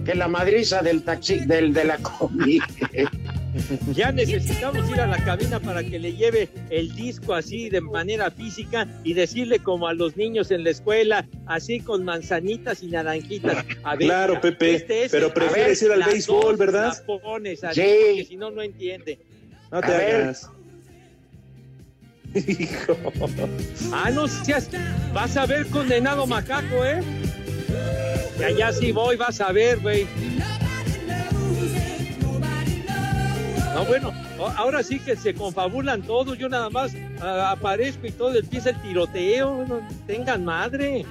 [0.05, 2.65] que la madriza del taxi, del de la comida.
[3.93, 8.31] Ya necesitamos ir a la cabina para que le lleve el disco así de manera
[8.31, 13.65] física y decirle como a los niños en la escuela, así con manzanitas y naranjitas.
[13.83, 16.85] A ver, Claro, mira, Pepe, este es pero el- prefieres ver, ir al béisbol, ¿verdad?
[16.87, 17.87] las pones así, Sí.
[18.07, 19.19] porque si no, no entiende.
[19.71, 20.35] No te A ver.
[22.35, 22.95] Hijo.
[23.91, 24.69] Ah, no seas,
[25.13, 27.01] vas a ver condenado macaco, ¿eh?
[28.39, 30.05] Y allá sí voy, vas a ver, güey.
[33.79, 34.13] No, bueno,
[34.45, 38.71] a- ahora sí que se confabulan todos, yo nada más ah, aparezco y todo empieza
[38.71, 39.65] el tiroteo,
[40.07, 41.05] tengan madre.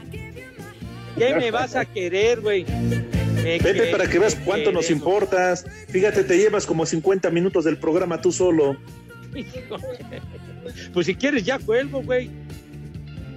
[1.17, 2.65] ¿Qué me vas a querer, güey?
[2.65, 5.65] Que- para que veas cuánto nos importas.
[5.89, 8.77] Fíjate, te llevas como 50 minutos del programa tú solo.
[10.93, 12.31] Pues si quieres ya cuelgo, güey.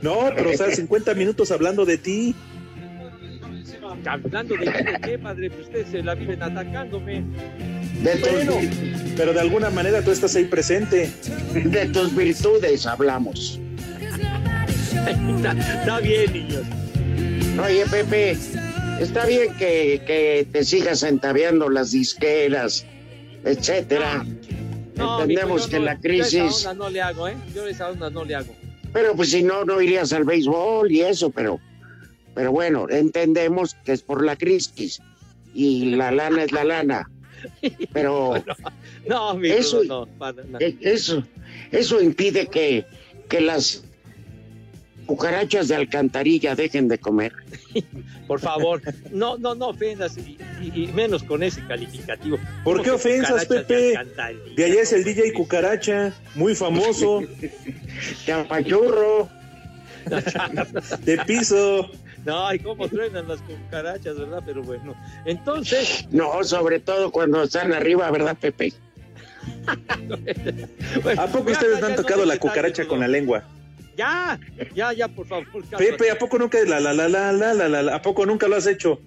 [0.01, 2.35] No, pero o sea, 50 minutos hablando de ti.
[4.05, 7.23] Hablando de, de qué, padre, pues ustedes se la viven atacándome.
[8.01, 8.53] De tus, Bueno,
[9.17, 11.11] pero de alguna manera tú estás ahí presente.
[11.53, 13.59] de tus virtudes hablamos.
[15.07, 16.63] está, está bien, niños.
[17.63, 18.37] Oye, Pepe,
[18.99, 22.85] está bien que, que te sigas entabeando las disqueras,
[23.43, 24.25] etcétera.
[24.95, 27.35] No, Entendemos mijo, que no- la Yo esa crisis, onda no le hago, ¿eh?
[27.55, 28.55] Yo esa onda no le hago.
[28.93, 31.59] pero pues si no, no irías al béisbol y eso, pero,
[32.33, 35.01] pero bueno, entendemos que es por la crisis
[35.53, 37.09] y la lana es la lana.
[37.93, 38.33] Pero
[39.07, 40.43] No, mi Eso- no, nada.
[40.59, 41.23] eh, eso,
[41.71, 42.85] eso impide que,
[43.27, 43.83] que las
[45.07, 47.33] cucarachas de alcantarilla dejen de comer.
[48.27, 52.37] Por favor, no, no, no ofendas, y, y- y menos con ese calificativo.
[52.63, 53.97] ¿Por ¿Cómo qué ofensas, de Pepe?
[53.97, 54.55] alcantarilla?
[54.55, 57.23] De allá es el DJ Cucaracha, muy famoso,
[58.25, 59.27] Te apachurro.
[61.03, 61.89] de piso.
[62.25, 64.43] Ay, cómo truenan las cucarachas, ¿verdad?
[64.45, 66.07] Pero bueno, entonces...
[66.11, 68.73] No, sobre todo cuando están arriba, ¿verdad, Pepe?
[71.17, 73.43] ¿A poco ustedes han tocado la cucaracha con la lengua?
[73.97, 74.39] Ya,
[74.73, 75.47] ya, ya, por favor.
[75.77, 78.67] Pepe, ¿a poco nunca la, la, la, la, la, la, ¿a poco nunca lo has
[78.67, 79.01] hecho?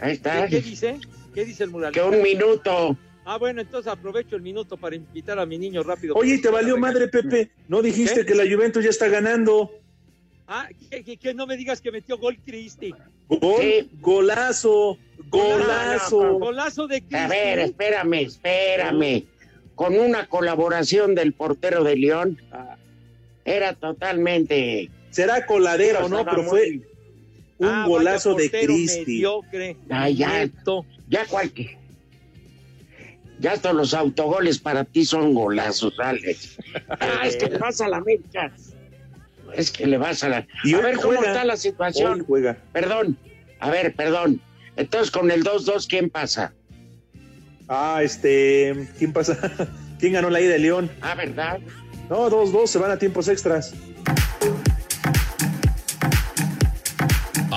[0.00, 0.46] Ahí está.
[0.46, 1.00] ¿Qué, dice?
[1.34, 2.02] ¿Qué dice el muralista?
[2.02, 2.96] Que un minuto.
[3.24, 6.14] Ah, bueno, entonces aprovecho el minuto para invitar a mi niño rápido.
[6.14, 7.50] Oye, ¿te valió madre, Pepe?
[7.68, 9.70] ¿No dijiste que la Juventus ya está ganando?
[10.46, 12.92] Ah, que, que- que no me digas que metió gol Cristi.
[13.28, 13.90] Gol, Sí.
[14.00, 14.98] golazo,
[15.30, 16.38] golazo.
[16.38, 17.16] Golazo de Cristi.
[17.16, 19.24] A ver, espérame, espérame.
[19.74, 22.40] Con una colaboración del portero de León,
[23.44, 24.90] era totalmente.
[25.10, 26.70] Será coladera o no, pero muy- fue
[27.58, 29.24] un Ah, vaya golazo de Cristi.
[29.88, 30.48] Ay, ya.
[31.08, 31.78] Ya cualquier.
[33.40, 36.56] Ya hasta los autogoles para ti son golazos, Alex.
[37.00, 38.52] Ah, es que le vas a la América.
[39.56, 40.46] Es que le vas a la.
[40.64, 41.28] Y a ver cómo juega.
[41.28, 42.24] está la Hoy situación.
[42.26, 42.56] juega.
[42.72, 43.16] Perdón.
[43.60, 44.40] A ver, perdón.
[44.76, 46.52] Entonces, con el 2-2, ¿quién pasa?
[47.68, 49.38] Ah, este, ¿quién pasa?
[49.98, 50.90] ¿Quién ganó la ida de León?
[51.00, 51.60] Ah, ¿verdad?
[52.10, 53.72] No, 2-2, se van a tiempos extras.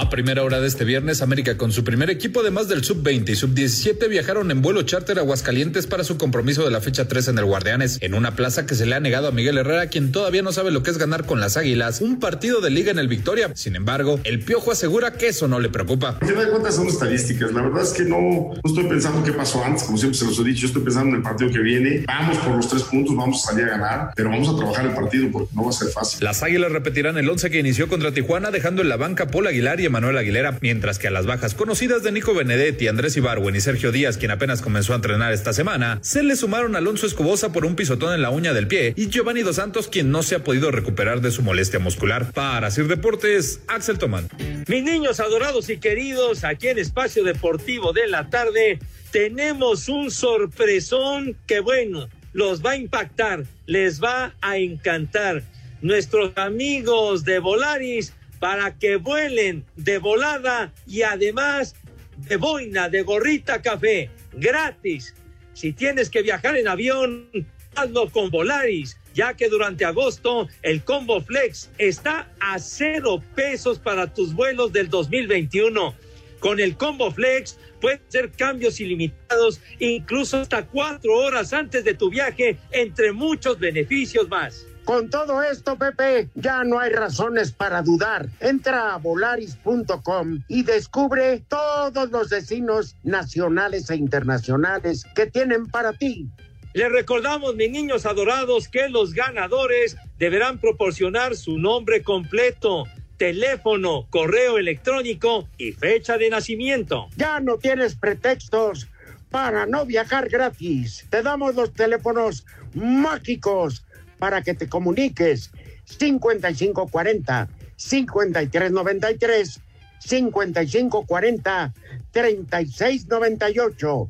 [0.08, 3.36] A primera hora de este viernes, América con su primer equipo, además del sub-20 y
[3.36, 7.40] sub-17, viajaron en vuelo charter a Aguascalientes para su compromiso de la fecha 3 en
[7.40, 10.44] el Guardianes, en una plaza que se le ha negado a Miguel Herrera, quien todavía
[10.44, 13.10] no sabe lo que es ganar con las Águilas, un partido de liga en el
[13.10, 13.52] Victoria.
[13.54, 16.18] Sin embargo, el Piojo asegura que eso no le preocupa.
[16.22, 17.52] Al final de cuentas son estadísticas.
[17.52, 20.40] La verdad es que no, no estoy pensando qué pasó antes, como siempre se los
[20.40, 20.62] he dicho.
[20.62, 22.06] Yo estoy pensando en el partido que viene.
[22.08, 24.94] Vamos por los tres puntos, vamos a salir a ganar, pero vamos a trabajar el
[24.94, 26.24] partido porque no va a ser fácil.
[26.24, 29.82] Las Águilas repetirán el 11 que inició contra Tijuana, dejando en la banca Paul Aguilar
[29.82, 33.62] y Emanuel Aguilera, mientras que a las bajas conocidas de Nico Benedetti, Andrés Ibarwen y
[33.62, 37.66] Sergio Díaz, quien apenas comenzó a entrenar esta semana, se le sumaron Alonso Escobosa por
[37.66, 40.44] un pisotón en la uña del pie y Giovanni Dos Santos, quien no se ha
[40.44, 42.32] podido recuperar de su molestia muscular.
[42.32, 44.30] Para Sir Deportes, Axel Tomán.
[44.68, 48.80] Mis niños adorados y queridos, aquí en Espacio Deportivo de la Tarde,
[49.12, 55.44] tenemos un sorpresón que, bueno, los va a impactar, les va a encantar.
[55.82, 61.76] Nuestros amigos de Volaris para que vuelen de volada y además
[62.18, 65.14] de boina, de gorrita café, gratis.
[65.54, 67.30] Si tienes que viajar en avión,
[67.76, 74.14] hazlo con Volaris, ya que durante agosto el Combo Flex está a cero pesos para
[74.14, 75.96] tus vuelos del 2021.
[76.40, 82.10] Con el Combo Flex puedes hacer cambios ilimitados, incluso hasta cuatro horas antes de tu
[82.10, 84.66] viaje, entre muchos beneficios más.
[84.88, 88.30] Con todo esto, Pepe, ya no hay razones para dudar.
[88.40, 96.30] Entra a volaris.com y descubre todos los destinos nacionales e internacionales que tienen para ti.
[96.74, 102.86] Les recordamos, mis niños adorados, que los ganadores deberán proporcionar su nombre completo,
[103.18, 107.10] teléfono, correo electrónico y fecha de nacimiento.
[107.18, 108.88] Ya no tienes pretextos
[109.30, 111.06] para no viajar gratis.
[111.10, 113.84] Te damos los teléfonos mágicos
[114.20, 115.52] para que te comuniques.
[115.86, 119.60] 5540 5393
[120.00, 121.74] 5540
[122.12, 124.10] 3698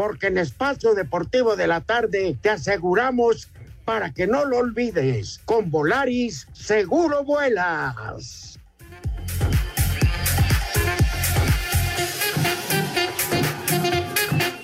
[0.00, 3.48] porque en Espacio Deportivo de la Tarde te aseguramos
[3.84, 5.40] para que no lo olvides.
[5.44, 8.49] Con Volaris seguro vuelas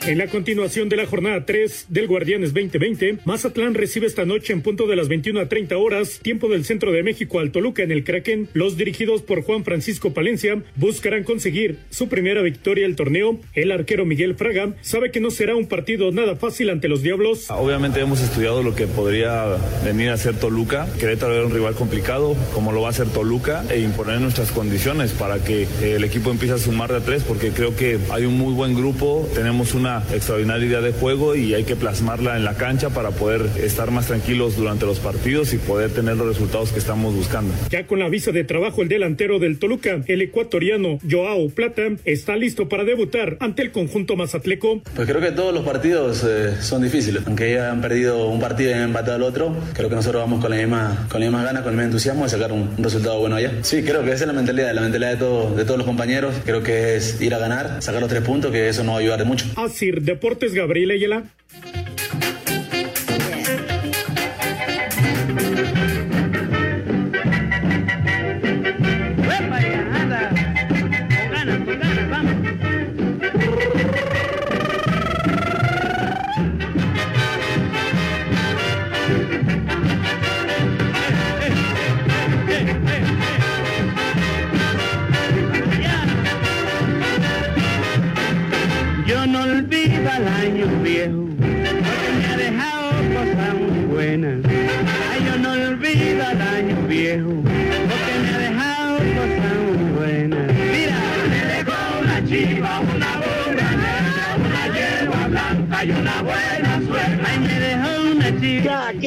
[0.06, 4.62] En la continuación de la jornada 3 del Guardianes 2020, Mazatlán recibe esta noche en
[4.62, 7.90] punto de las 21 a 30 horas, tiempo del centro de México al Toluca en
[7.90, 8.48] el Kraken.
[8.52, 13.40] Los dirigidos por Juan Francisco Palencia buscarán conseguir su primera victoria del torneo.
[13.52, 17.46] El arquero Miguel Fraga sabe que no será un partido nada fácil ante los Diablos.
[17.50, 20.86] Obviamente hemos estudiado lo que podría venir a ser Toluca.
[21.00, 25.10] Querétaro era un rival complicado, como lo va a ser Toluca, e imponer nuestras condiciones
[25.10, 28.38] para que el equipo empiece a sumar de a tres, porque creo que hay un
[28.38, 32.54] muy buen grupo, tenemos una extraordinaria idea de juego y hay que plasmarla en la
[32.54, 36.78] cancha para poder estar más tranquilos durante los partidos y poder tener los resultados que
[36.78, 37.54] estamos buscando.
[37.70, 42.36] Ya con la visa de trabajo, el delantero del Toluca, el ecuatoriano Joao Plata, está
[42.36, 44.82] listo para debutar ante el conjunto mazatleco.
[44.94, 48.70] Pues creo que todos los partidos eh, son difíciles, aunque ya han perdido un partido
[48.70, 51.44] y han empatado el otro, creo que nosotros vamos con la misma, con la misma
[51.44, 53.52] ganas, con el mismo entusiasmo de sacar un, un resultado bueno allá.
[53.62, 56.34] Sí, creo que esa es la mentalidad, la mentalidad de, todo, de todos los compañeros,
[56.44, 59.00] creo que es ir a ganar, sacar los tres puntos, que eso nos va a
[59.00, 59.46] ayudar de mucho.
[59.56, 61.24] Así Deportes Gabriel Ayala.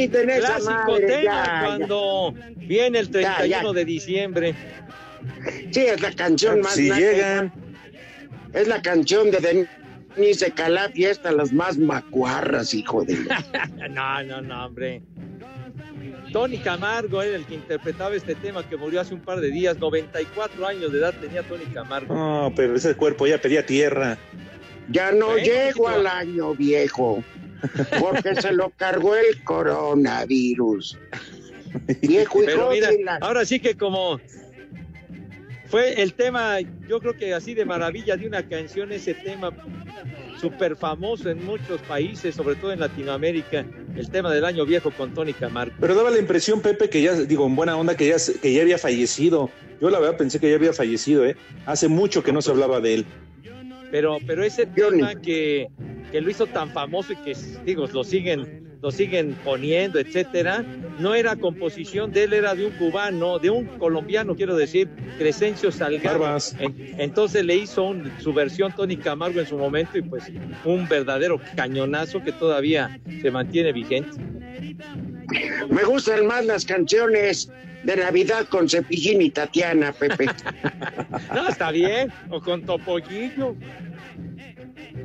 [0.07, 0.23] Chiva.
[0.23, 1.61] Ya, aquí tenés a Clásico madre, tema ya, ya.
[1.65, 3.73] cuando viene el 31 Ya, ya.
[3.73, 4.55] de diciembre.
[5.71, 7.51] Sí, es la canción más Si llegan.
[8.53, 9.67] Es la canción de
[10.15, 13.15] Denise Calaf y esta las más macuarras, hijo de...
[13.91, 15.03] no, no, no, hombre.
[16.33, 19.77] Tony Camargo era el que interpretaba este tema que murió hace un par de días.
[19.77, 22.13] 94 años de edad tenía Tony Camargo.
[22.13, 24.17] No, pero ese cuerpo ya pedía tierra.
[24.89, 27.23] Ya no Bueno, llego al año viejo,
[27.99, 30.97] porque se lo cargó el coronavirus.
[32.01, 34.19] Viejo y Pero mira, la- ahora sí que como
[35.67, 39.51] Fue el tema, yo creo que así de maravilla de una canción, ese tema
[40.41, 43.63] súper famoso en muchos países, sobre todo en Latinoamérica,
[43.95, 45.75] el tema del año viejo con Tony Camargo.
[45.79, 48.63] Pero daba la impresión, Pepe, que ya, digo, en buena onda, que ya, que ya
[48.63, 49.51] había fallecido.
[49.79, 51.35] Yo la verdad pensé que ya había fallecido, ¿eh?
[51.67, 53.05] Hace mucho que no se hablaba de él.
[53.91, 55.67] Pero, pero ese tema que,
[56.11, 60.63] que lo hizo tan famoso y que, digo, lo siguen lo siguen poniendo, etcétera,
[60.99, 65.69] no era composición de él, era de un cubano, de un colombiano, quiero decir, Crescencio
[65.69, 66.15] Salgado.
[66.59, 70.31] En- entonces le hizo un- su versión Tony Camargo en su momento y pues
[70.63, 74.11] un verdadero cañonazo que todavía se mantiene vigente.
[75.69, 77.51] Me gustan más las canciones
[77.83, 80.27] de Navidad con Cepillín y Tatiana, Pepe.
[81.35, 83.57] No, está bien, o con Topollillo.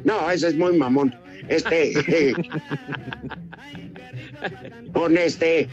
[0.05, 1.15] No, ese es muy mamón.
[1.49, 2.35] Este.
[4.93, 5.69] con este.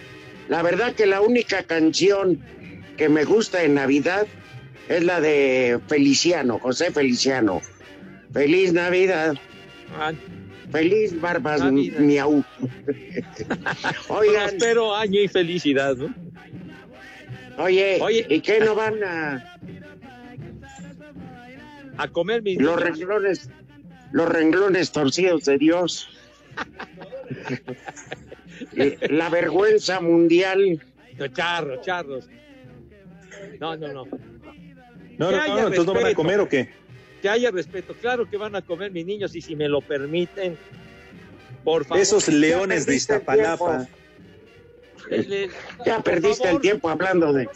[0.49, 2.41] La verdad que la única canción
[2.97, 4.27] que me gusta en Navidad
[4.89, 7.61] es la de Feliciano, José Feliciano.
[8.33, 9.35] Feliz Navidad.
[9.97, 10.13] Ah,
[10.71, 11.99] Feliz Barbas Navidad.
[11.99, 12.43] Miau.
[14.09, 16.13] Oigan, Prospero año y felicidad, ¿no?
[17.57, 18.25] oye, Oye.
[18.29, 19.57] ¿y qué no van a
[21.97, 23.49] A comer mis los renglones,
[24.11, 26.09] los renglones torcidos de Dios?
[28.75, 30.81] Eh, La vergüenza mundial.
[31.17, 32.27] No, charros, charros.
[33.59, 34.05] No, no, no.
[35.17, 36.69] No, no, no, entonces no van a comer o qué?
[37.21, 37.93] Que haya respeto.
[38.01, 40.57] Claro que van a comer mis niños y si me lo permiten,
[41.63, 42.01] por favor.
[42.01, 43.87] Esos leones de Iztapalapa.
[45.09, 45.49] Le- le-
[45.85, 46.55] Ya perdiste favor.
[46.55, 47.47] el tiempo hablando de.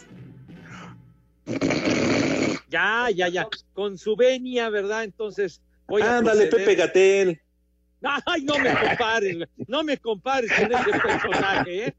[2.68, 3.46] Ya, ya, ya.
[3.72, 5.04] Con su venia, ¿verdad?
[5.04, 6.66] Entonces voy a Ándale, proceder.
[6.66, 7.40] Pepe Gatel.
[8.26, 11.94] Ay, no me compares, no me compares con ese personaje, ¿eh?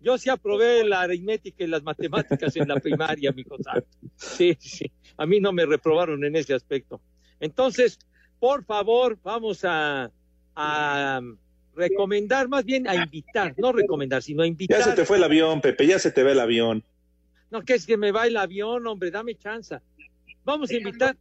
[0.00, 3.86] Yo sí aprobé la aritmética y las matemáticas en la primaria, mi santo.
[4.16, 4.90] Sí, sí.
[5.16, 7.00] A mí no me reprobaron en ese aspecto.
[7.38, 8.00] Entonces,
[8.40, 10.10] por favor, vamos a,
[10.56, 11.20] a
[11.76, 14.80] recomendar, más bien a invitar, no recomendar, sino a invitar.
[14.80, 16.82] Ya se te fue el avión, Pepe, ya se te ve el avión.
[17.52, 19.76] No, que es que me va el avión, hombre, dame chance.
[20.44, 21.16] Vamos a invitar.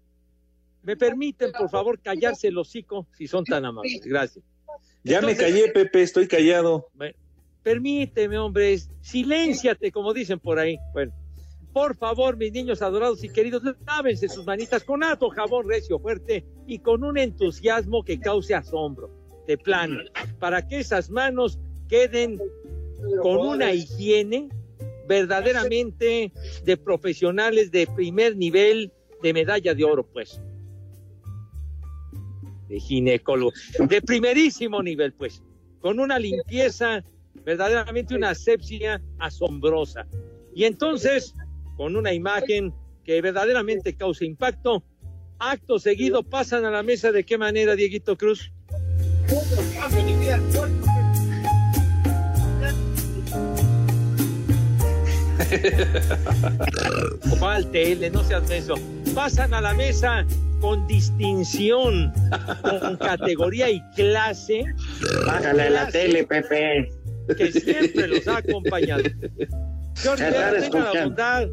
[0.83, 4.01] ¿Me permiten, por favor, callarse el hocico si son tan amables?
[4.03, 4.43] Gracias.
[5.03, 6.87] Ya me callé, Pepe, estoy callado.
[6.93, 7.15] Bueno,
[7.63, 10.77] permíteme, hombre, silénciate, como dicen por ahí.
[10.93, 11.13] Bueno,
[11.73, 16.45] por favor, mis niños adorados y queridos, lávense sus manitas con alto jabón recio fuerte
[16.67, 19.09] y con un entusiasmo que cause asombro,
[19.47, 19.99] de plano,
[20.39, 22.39] para que esas manos queden
[23.21, 24.49] con una higiene
[25.07, 26.31] verdaderamente
[26.63, 28.91] de profesionales de primer nivel
[29.21, 30.41] de medalla de oro, pues.
[32.79, 35.41] Ginecólogo, de primerísimo nivel, pues,
[35.79, 37.03] con una limpieza,
[37.43, 40.07] verdaderamente una asepsia asombrosa.
[40.53, 41.33] Y entonces,
[41.77, 44.83] con una imagen que verdaderamente causa impacto,
[45.39, 48.51] acto seguido pasan a la mesa de qué manera, Dieguito Cruz.
[57.39, 58.09] ¿Cuál tele?
[58.09, 58.75] No seas menso.
[59.13, 60.25] Pasan a la mesa
[60.59, 62.13] con distinción,
[62.79, 64.63] con categoría y clase.
[65.25, 66.91] Bájale la tele, Pepe.
[67.37, 69.03] Que siempre los ha acompañado.
[69.95, 71.47] Está tenga la bondad,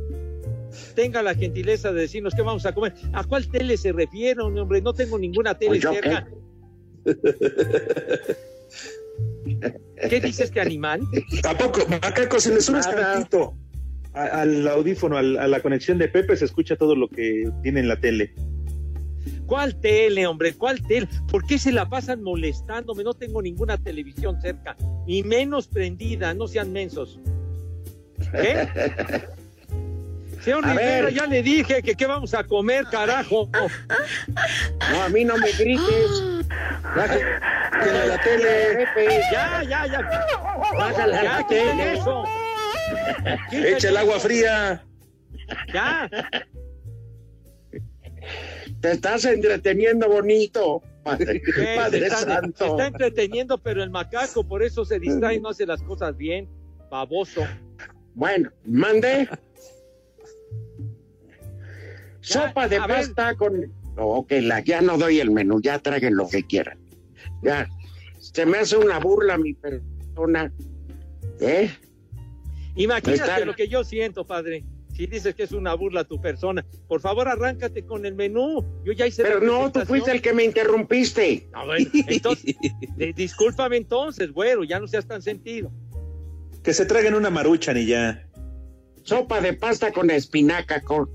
[0.95, 2.95] tenga la gentileza de decirnos qué vamos a comer.
[3.13, 4.81] ¿A cuál tele se refiere, hombre?
[4.81, 6.29] No tengo ninguna tele Pues cerca.
[10.09, 11.01] ¿Qué dice este animal?
[11.43, 13.27] Tampoco, acá se le sube Nada.
[14.15, 17.81] A- al audífono, al- a la conexión de Pepe, se escucha todo lo que tiene
[17.81, 18.33] en la tele.
[19.47, 20.53] ¿Cuál tele, hombre?
[20.55, 21.09] ¿Cuál tele?
[21.31, 23.03] ¿Por qué se la pasan molestándome?
[23.05, 27.19] No tengo ninguna televisión cerca, y menos prendida, no sean mensos.
[28.35, 28.67] ¿Eh?
[30.43, 31.15] Señor A Rivera, ver.
[31.15, 33.49] ya le dije que qué vamos a comer, carajo.
[34.93, 36.23] No, a mí no me grites.
[37.83, 38.87] Tiene la tele.
[39.33, 40.01] Ya, ya, ya.
[40.79, 41.93] Bájale la tele.
[41.95, 42.25] eso.
[43.53, 44.85] Echa el agua fría.
[45.73, 46.09] Ya.
[48.81, 50.83] Te estás entreteniendo bonito.
[51.03, 51.41] Padre.
[51.55, 52.67] Se está, se Santo.
[52.67, 56.49] está entreteniendo, pero el macaco por eso se distrae y no hace las cosas bien.
[56.91, 57.47] Baboso.
[58.15, 59.29] Bueno, mandé.
[62.21, 62.89] Sopa de ver.
[62.89, 63.73] pasta con.
[64.29, 66.79] Que la, ya no doy el menú, ya traigan lo que quieran.
[67.43, 67.69] Ya.
[68.21, 70.53] Se me hace una burla mi persona.
[71.41, 71.71] ¿Eh?
[72.79, 74.65] Imagínate lo que yo siento, padre.
[74.95, 78.65] Si dices que es una burla tu persona, por favor arráncate con el menú.
[78.85, 81.49] Yo ya hice Pero la no, tú fuiste el que me interrumpiste.
[81.53, 82.57] Ah, bueno, entonces,
[82.97, 85.71] di- discúlpame entonces, güero, ya no seas tan sentido.
[86.65, 88.27] Que se traigan una maruchan y ya.
[89.05, 91.09] Sopa de pasta con espinaca con,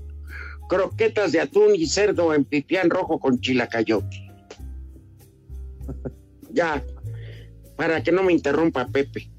[0.68, 4.30] croquetas de atún y cerdo en pipián rojo con chilacayote.
[6.50, 6.82] Ya,
[7.76, 9.30] para que no me interrumpa Pepe.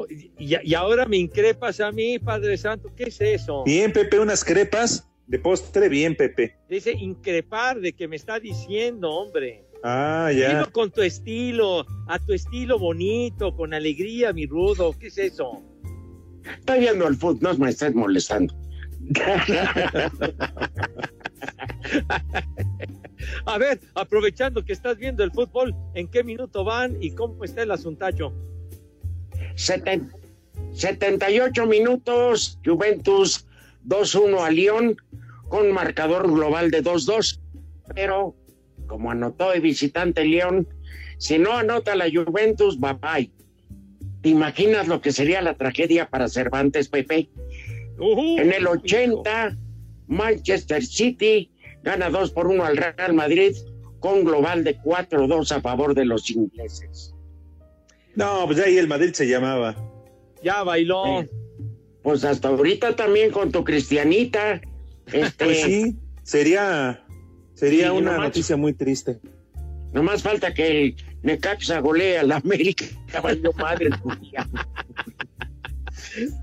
[0.00, 2.90] Oh, y, y ahora me increpas a mí, Padre Santo.
[2.96, 3.64] ¿Qué es eso?
[3.64, 6.56] Bien, Pepe, unas crepas de postre, bien, Pepe.
[6.68, 9.64] Dice increpar de que me está diciendo, hombre.
[9.82, 10.48] Ah, ya.
[10.48, 14.94] Dilo con tu estilo, a tu estilo bonito, con alegría, mi rudo.
[14.98, 15.62] ¿Qué es eso?
[16.58, 18.54] Estoy viendo el fútbol, no me estés molestando.
[23.46, 27.62] A ver, aprovechando que estás viendo el fútbol, ¿en qué minuto van y cómo está
[27.62, 28.32] el asuntacho?
[29.60, 30.10] Seten-
[30.72, 33.46] 78 minutos, Juventus
[33.84, 34.96] 2-1 a Lyon
[35.48, 37.40] con marcador global de 2-2.
[37.94, 38.34] Pero
[38.86, 40.66] como anotó el visitante Lyon,
[41.18, 43.30] si no anota la Juventus, bye bye.
[44.22, 47.28] ¿Te imaginas lo que sería la tragedia para Cervantes, Pepe?
[48.02, 49.58] en el 80,
[50.06, 51.50] Manchester City
[51.82, 53.54] gana 2 por 1 al Real Madrid
[53.98, 57.09] con global de 4-2 a favor de los ingleses.
[58.14, 59.76] No, pues ahí el Madrid se llamaba.
[60.42, 61.24] Ya bailó.
[62.02, 64.60] Pues hasta ahorita también con tu cristianita.
[65.12, 67.04] Este, Pues sí, sería,
[67.54, 69.18] sería Sí, una nomás- noticia muy triste.
[69.92, 72.84] Nomás falta que el Necaxa golee a la América.
[73.12, 73.90] Ya valió madre.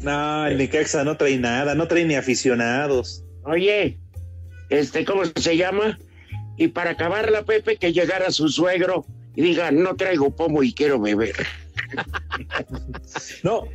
[0.01, 3.23] No, el Necaxa no trae nada, no trae ni aficionados.
[3.43, 3.97] Oye,
[4.69, 5.97] este, ¿cómo se llama?
[6.57, 9.05] Y para acabarla, Pepe, que llegara su suegro
[9.37, 11.35] y diga, no traigo pomo y quiero beber.
[13.43, 13.65] No.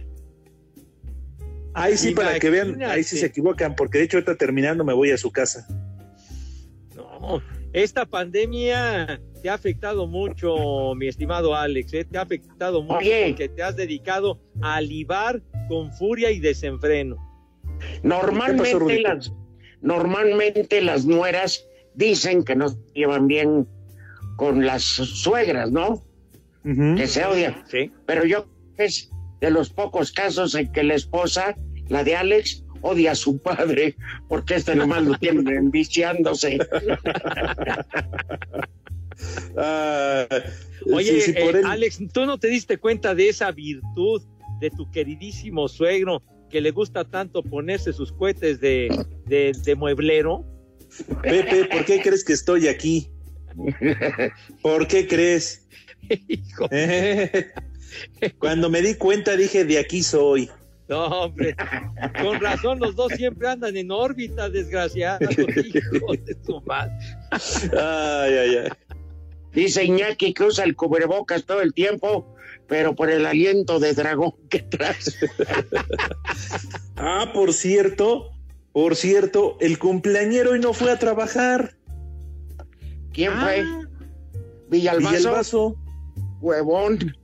[1.72, 4.92] Ahí sí, para que vean, ahí sí se equivocan, porque de hecho ahorita terminando me
[4.92, 5.66] voy a su casa.
[6.96, 7.40] No,
[7.72, 12.04] esta pandemia te ha afectado mucho, mi estimado Alex, ¿eh?
[12.04, 13.28] te ha afectado mucho Oye.
[13.28, 17.16] porque te has dedicado a libar con furia y desenfreno.
[18.02, 19.32] Normalmente las,
[19.80, 23.68] normalmente las nueras dicen que no se llevan bien
[24.42, 26.02] con las suegras, ¿no?
[26.96, 27.62] Que se odian.
[28.06, 29.08] Pero yo es
[29.40, 31.56] de los pocos casos en que la esposa,
[31.88, 33.94] la de Alex, odia a su padre,
[34.28, 36.58] porque este nomás lo tiene enviciándose.
[39.56, 40.26] Ah,
[40.92, 44.22] Oye, sí, sí, por eh, él- Alex, ¿tú no te diste cuenta de esa virtud
[44.58, 46.20] de tu queridísimo suegro
[46.50, 48.88] que le gusta tanto ponerse sus cohetes de,
[49.26, 50.44] de, de mueblero?
[51.22, 53.11] Pepe, ¿por qué crees que estoy aquí?
[54.62, 55.66] ¿Por qué crees?
[56.70, 57.52] Eh,
[58.38, 60.50] Cuando me di cuenta dije, de aquí soy.
[60.88, 61.54] No, hombre,
[62.20, 66.92] con razón los dos siempre andan en órbita, desgraciados, hijo de su madre.
[67.30, 68.68] Ay, ay, ay.
[69.52, 72.34] Dice Iñaki que usa el cubrebocas todo el tiempo,
[72.66, 75.16] pero por el aliento de dragón que traes.
[76.96, 78.32] Ah, por cierto,
[78.72, 81.74] por cierto, el cumpleañero hoy no fue a trabajar.
[83.12, 83.64] ¿Quién fue?
[84.68, 85.16] Villalbazo.
[85.16, 85.76] Villalbazo.
[86.40, 87.16] Huevón.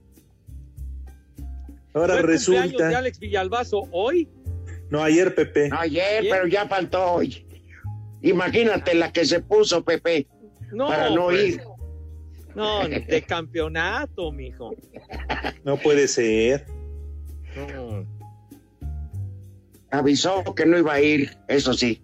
[1.93, 2.97] Ahora ¿Fue cumpleaños de resulta.
[2.97, 4.29] Alex Villalbazo hoy?
[4.89, 5.69] No, ayer, Pepe.
[5.71, 7.45] Ayer, pero ya faltó hoy.
[8.21, 10.27] Imagínate la que se puso, Pepe,
[10.71, 11.61] No, para no pues, ir.
[12.55, 14.75] No, de campeonato, mijo.
[15.63, 16.65] No puede ser.
[17.55, 18.05] No.
[19.91, 22.01] Avisó que no iba a ir, eso sí.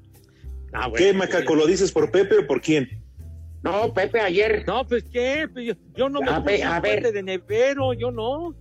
[0.74, 1.56] Ah, ¿Qué, Macaco?
[1.56, 3.05] ¿Lo dices por Pepe o por quién?
[3.66, 4.64] No, Pepe, ayer.
[4.68, 7.12] No, pues qué, Pues yo, yo no me A puse a ver.
[7.12, 8.56] de nevero, yo no.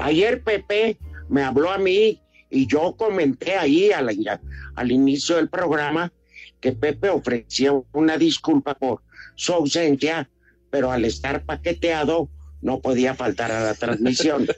[0.00, 0.98] Ayer Pepe
[1.28, 2.20] me habló a mí
[2.50, 6.12] y yo comenté ahí al inicio del programa
[6.60, 9.02] que Pepe ofrecía una disculpa por
[9.36, 10.28] su ausencia,
[10.70, 12.28] pero al estar paqueteado
[12.60, 14.48] no podía faltar a la transmisión.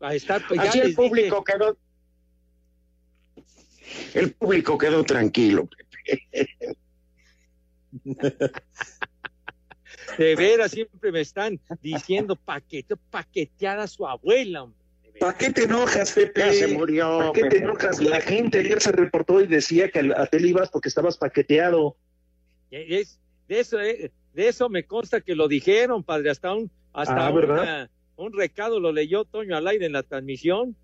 [0.00, 1.76] A estar, pues, Así el público quedó.
[4.14, 5.68] El público quedó tranquilo.
[10.18, 14.64] De veras, siempre me están diciendo paquete, paquetear a su abuela.
[14.64, 14.78] hombre.
[15.20, 16.40] ¿Para qué te enojas, Pepe?
[16.40, 18.00] Ya se murió, ¿Para qué te enojas?
[18.00, 21.96] La gente ayer se reportó y decía que a tele ibas porque estabas paqueteado.
[22.70, 23.18] Es-
[23.48, 26.30] de, eso, eh, de eso me consta que lo dijeron, padre.
[26.30, 30.74] Hasta un, hasta Ah, un recado lo leyó Toño al aire en la transmisión,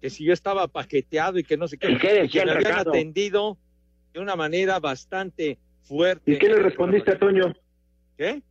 [0.00, 2.52] que si yo estaba paqueteado y que no sé qué, ¿Y qué decía que me
[2.52, 3.58] habían atendido
[4.12, 6.32] de una manera bastante fuerte.
[6.32, 7.54] ¿Y qué le respondiste a Toño?
[8.16, 8.42] ¿Qué?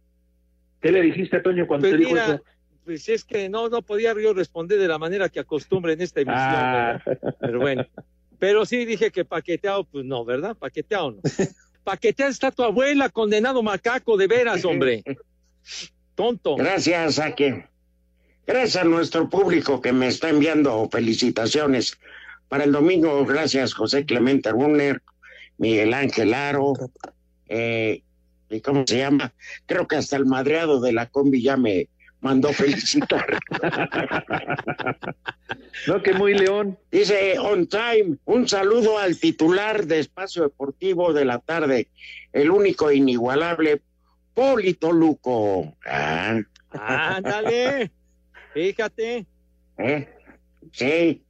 [0.81, 2.43] ¿Qué le dijiste a Toño cuando Pues te dijo mira, eso?
[2.83, 6.21] pues es que no, no podía yo responder de la manera que acostumbra en esta
[6.21, 6.41] emisión.
[6.41, 7.01] Ah.
[7.39, 7.85] Pero bueno,
[8.39, 10.55] pero sí dije que paqueteado, pues no, ¿verdad?
[10.55, 11.21] Paqueteado no.
[11.83, 15.03] Paqueteado está tu abuela, condenado macaco, de veras, hombre.
[16.15, 16.55] Tonto.
[16.55, 17.65] Gracias a que
[18.47, 21.97] Gracias a nuestro público que me está enviando felicitaciones.
[22.47, 25.01] Para el domingo, gracias José Clemente Brunner,
[25.57, 26.71] Miguel Ángel Aro,
[27.49, 28.03] eh,
[28.49, 29.33] ¿y cómo se llama?
[29.65, 31.89] Creo que hasta el madreado de la combi ya me
[32.21, 33.37] mandó felicitar.
[35.87, 36.77] no, que muy león.
[36.89, 41.89] Dice On Time, un saludo al titular de Espacio Deportivo de la tarde,
[42.31, 43.81] el único e inigualable
[44.33, 45.75] Polito Luco.
[45.85, 46.39] Ah.
[48.57, 49.27] Fíjate.
[49.77, 50.09] ¿Eh?
[50.71, 51.21] Sí.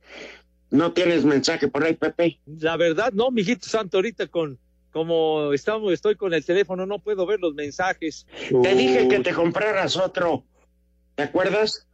[0.70, 2.40] ¿No tienes mensaje por ahí, Pepe?
[2.46, 4.58] La verdad, no, mijito santo, ahorita con
[4.92, 8.26] como estamos, estoy con el teléfono, no puedo ver los mensajes.
[8.64, 10.46] Te dije que te compraras otro.
[11.16, 11.86] ¿Te acuerdas?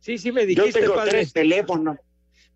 [0.00, 1.10] Sí, sí me dijiste, Yo tengo padre.
[1.12, 1.96] tres teléfonos.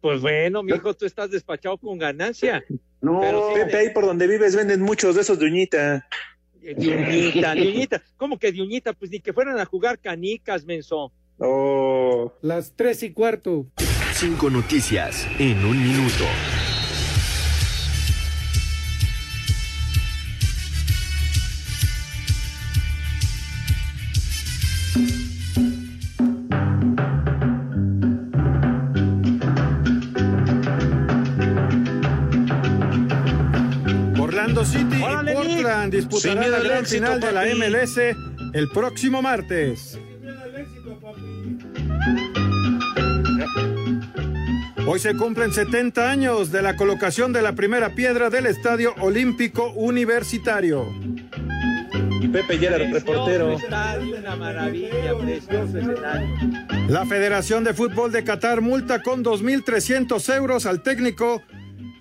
[0.00, 2.64] Pues bueno, mijo, tú estás despachado con ganancia.
[3.00, 6.08] No, Pero sí, Pepe, ahí por donde vives venden muchos de esos de uñita.
[6.60, 8.02] De uñita, de uñita.
[8.16, 8.92] ¿Cómo que de uñita?
[8.92, 11.12] Pues ni que fueran a jugar canicas, menso.
[11.38, 12.32] Oh.
[12.42, 13.66] Las tres y cuarto.
[14.12, 16.24] Cinco noticias en un minuto.
[34.20, 37.44] Orlando City y Portland disputarán miedo la gran final de la.
[37.54, 37.98] MLS
[38.52, 39.98] el próximo martes.
[44.86, 49.72] Hoy se cumplen 70 años de la colocación de la primera piedra del Estadio Olímpico
[49.72, 50.86] Universitario.
[52.20, 53.46] Y Pepe ya era reportero.
[53.48, 56.28] Precioso estadio, una maravilla, precioso escenario.
[56.88, 61.42] La Federación de Fútbol de Qatar multa con 2.300 euros al técnico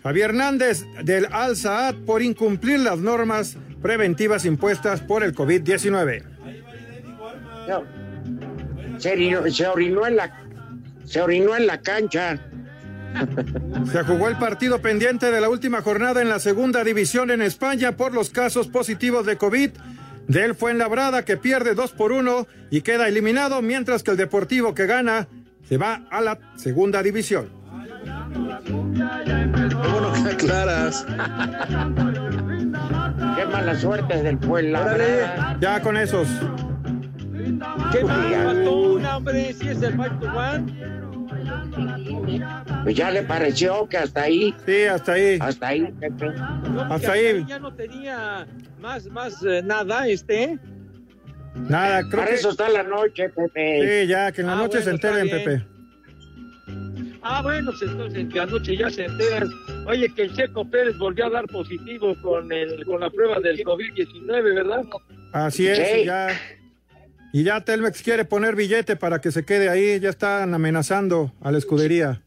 [0.03, 6.23] Javier Hernández del Al Saad por incumplir las normas preventivas impuestas por el COVID-19.
[7.69, 7.83] No.
[8.99, 10.43] Se, orinó, se orinó en la
[11.05, 12.39] se orinó en la cancha.
[13.91, 17.93] Se jugó el partido pendiente de la última jornada en la segunda división en España
[17.93, 19.71] por los casos positivos de COVID
[20.27, 24.85] del Fuenlabrada que pierde 2 por 1 y queda eliminado, mientras que el Deportivo que
[24.85, 25.27] gana
[25.67, 27.49] se va a la segunda división.
[28.69, 31.05] Bueno que aclaras.
[33.35, 35.57] Qué mala suerte del Fuenlabrada.
[35.59, 36.27] Ya con esos.
[37.91, 38.05] ¿Qué?
[38.05, 40.73] Faltó una, hombre, si es el to one.
[42.83, 44.53] Pues ya le pareció que hasta ahí.
[44.65, 45.37] Sí, hasta ahí.
[45.39, 46.29] Hasta ahí, Pepe.
[46.71, 47.45] No, Hasta ahí.
[47.47, 48.47] Ya no tenía
[48.81, 50.57] más, más eh, nada, este.
[51.55, 52.35] Nada, creo Para que.
[52.35, 54.01] eso está la noche, Pepe.
[54.03, 55.29] Sí, ya, que en la Ah, noche se bueno, enteren.
[55.29, 55.65] Pepe.
[57.21, 59.47] Ah, bueno, pues entonces que anoche ya se enteran.
[59.87, 63.63] Oye, que el Checo Pérez volvió a dar positivo con el con la prueba del
[63.63, 64.81] COVID-19, ¿verdad?
[65.31, 66.05] Así es, Sí.
[66.05, 66.27] ya.
[67.33, 71.51] Y ya Telmex quiere poner billete para que se quede ahí, ya están amenazando a
[71.51, 72.21] la escudería.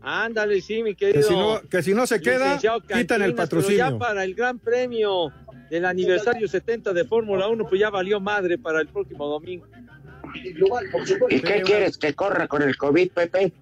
[0.00, 1.28] Ándale, sí, mi Que querido.
[1.28, 3.76] si no, que si no se queda, licenciado quitan el Cantinas, pero patrocinio.
[3.90, 5.30] ya para el Gran Premio
[5.70, 9.66] del aniversario 70 de Fórmula 1, pues ya valió madre para el próximo domingo.
[11.28, 13.52] ¿Y qué quieres que corra con el COVID, Pepe?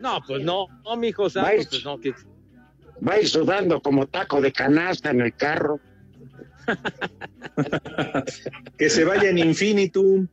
[0.00, 1.68] No, pues no, no, mi hijo santo, Vais.
[1.68, 2.12] pues no, que
[3.06, 5.78] Va a ir sudando como taco de canasta en el carro.
[8.78, 10.26] Que se vaya en infinitum.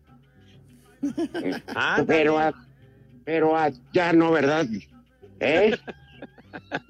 [1.75, 2.53] Ah, pero a-
[3.23, 4.65] pero a- ya no, ¿verdad?
[5.39, 5.75] ¿Eh?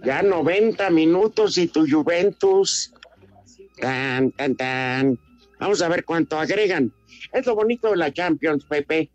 [0.03, 2.93] Ya 90 minutos y tu Juventus.
[3.79, 5.19] Tan, tan, tan.
[5.59, 6.91] Vamos a ver cuánto agregan.
[7.31, 9.09] Es lo bonito de la Champions, Pepe.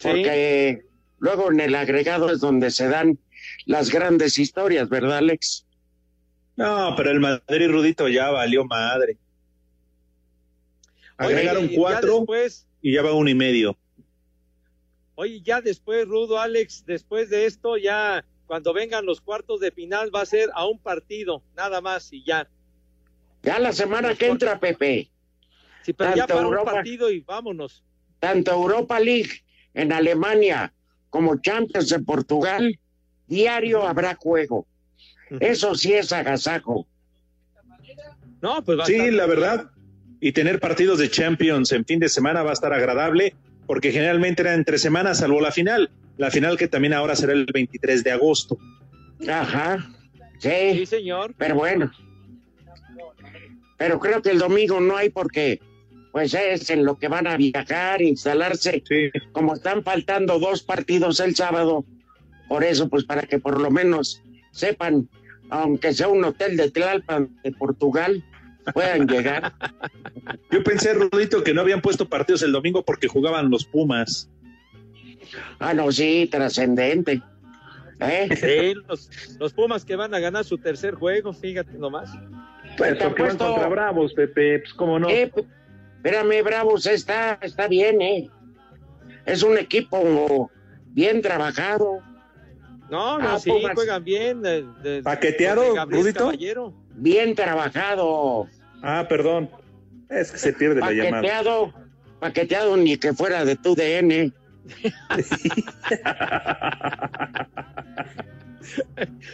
[0.00, 0.82] Porque
[1.18, 3.18] luego en el agregado es donde se dan
[3.66, 5.66] las grandes historias, ¿verdad, Alex?
[6.56, 9.16] No, pero el Madrid Rudito ya valió madre.
[11.16, 13.76] Agregaron Oye, ya cuatro después- y ya va uno y medio.
[15.16, 20.14] Oye, ya después, Rudo, Alex, después de esto, ya cuando vengan los cuartos de final
[20.14, 22.48] va a ser a un partido, nada más y ya.
[23.42, 25.08] Ya la semana que entra, Pepe.
[25.82, 27.82] Sí, pero ya Tanto para un Europa- partido y vámonos.
[28.18, 29.44] tanto Europa League
[29.74, 30.72] en Alemania
[31.10, 32.78] como Champions en Portugal,
[33.26, 34.66] diario habrá juego.
[35.40, 36.86] Eso sí es agasajo.
[38.40, 39.70] No, pues va a Sí, estar- la verdad.
[40.20, 43.34] Y tener partidos de Champions en fin de semana va a estar agradable,
[43.66, 45.90] porque generalmente era entre semanas, salvo la final.
[46.16, 48.58] La final que también ahora será el 23 de agosto.
[49.28, 49.90] Ajá.
[50.38, 50.50] Sí.
[50.72, 51.34] Sí, señor.
[51.36, 51.90] Pero bueno.
[53.76, 55.60] Pero creo que el domingo no hay porque
[56.12, 58.84] pues es en lo que van a viajar, instalarse.
[59.32, 61.84] Como están faltando dos partidos el sábado,
[62.48, 65.08] por eso pues para que por lo menos sepan,
[65.50, 68.22] aunque sea un hotel de Tlalpan de Portugal,
[68.72, 69.52] puedan llegar.
[70.50, 74.30] Yo pensé, Rudito, que no habían puesto partidos el domingo porque jugaban los Pumas.
[75.58, 77.22] Ah, no, sí, trascendente.
[78.00, 78.28] ¿Eh?
[78.74, 82.10] Sí, los, los Pumas que van a ganar su tercer juego, fíjate nomás.
[82.76, 85.08] Pues porque van contra Bravos, Pepe, pues cómo no.
[85.08, 85.30] Eh,
[85.96, 88.28] espérame, Bravos, está, está bien, ¿eh?
[89.26, 90.50] Es un equipo
[90.88, 92.00] bien trabajado.
[92.90, 93.72] No, no, Ah, sí, Pumas.
[93.74, 94.42] juegan bien.
[94.42, 96.20] de- de- ¿Paqueteado, Rudito?
[96.26, 96.74] Caballero.
[96.96, 98.46] Bien trabajado.
[98.84, 99.48] Ah, perdón.
[100.10, 101.22] Es que se pierde la llamada.
[101.22, 101.74] Paqueteado,
[102.20, 104.32] paqueteado ni que fuera de tu DN.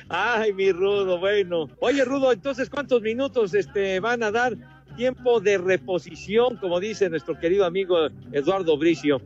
[0.09, 1.69] Ay, mi Rudo, bueno.
[1.81, 4.57] Oye, Rudo, entonces, ¿cuántos minutos este, van a dar
[4.97, 9.21] tiempo de reposición, como dice nuestro querido amigo Eduardo Bricio?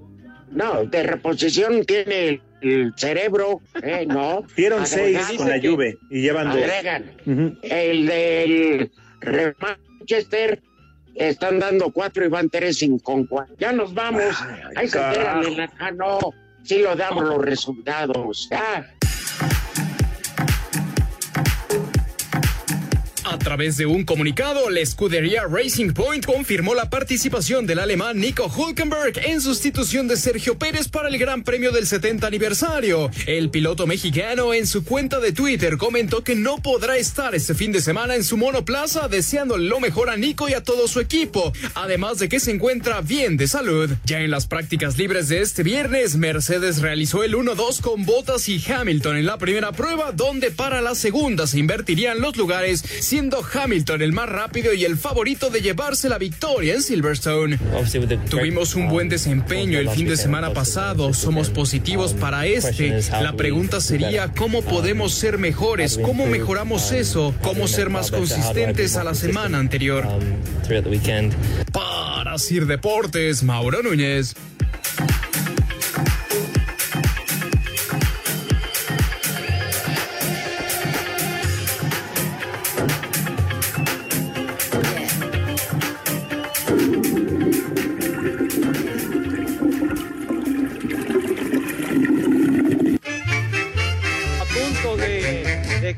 [0.51, 4.05] No, de reposición tiene el, el cerebro, ¿eh?
[4.07, 4.45] No.
[4.57, 6.57] Dieron seis con la Juve y llevan dos.
[6.63, 7.59] Agregan.
[7.63, 9.55] El del Re-
[10.09, 10.63] Manchester
[11.15, 13.55] están dando cuatro y van tres sin con cuatro.
[13.59, 14.23] Ya nos vamos.
[14.77, 16.19] Ahí se enteran en la- Ah, no.
[16.63, 18.49] Sí lo damos los resultados.
[18.51, 18.91] Ya.
[23.45, 29.19] Través de un comunicado, la escudería Racing Point confirmó la participación del alemán Nico Hulkenberg
[29.23, 33.11] en sustitución de Sergio Pérez para el Gran Premio del 70 aniversario.
[33.27, 37.71] El piloto mexicano en su cuenta de Twitter comentó que no podrá estar este fin
[37.71, 41.53] de semana en su monoplaza, deseándole lo mejor a Nico y a todo su equipo,
[41.75, 43.91] además de que se encuentra bien de salud.
[44.07, 48.65] Ya en las prácticas libres de este viernes, Mercedes realizó el 1-2 con Bottas y
[48.67, 54.03] Hamilton en la primera prueba, donde para la segunda se invertirían los lugares, siendo Hamilton
[54.03, 57.59] el más rápido y el favorito de llevarse la victoria en Silverstone.
[58.29, 63.01] Tuvimos un buen desempeño el fin de semana pasado, somos positivos para este.
[63.11, 69.05] La pregunta sería cómo podemos ser mejores, cómo mejoramos eso, cómo ser más consistentes a
[69.05, 70.07] la semana anterior.
[71.73, 74.35] Para Sir Deportes, Mauro Núñez.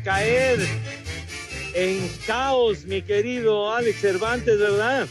[0.06, 0.60] Caer
[1.74, 5.08] en caos, mi querido Alex Cervantes, ¿verdad?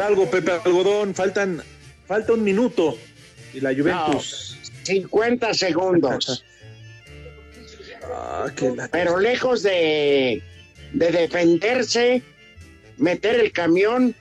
[0.00, 1.62] Algo, Pepe Algodón, faltan,
[2.06, 2.96] falta un minuto.
[3.52, 4.56] Y la Juventus.
[4.84, 6.42] 50 segundos.
[8.04, 10.42] Ah, qué Pero lejos de,
[10.94, 12.22] de defenderse,
[12.96, 14.14] meter el camión,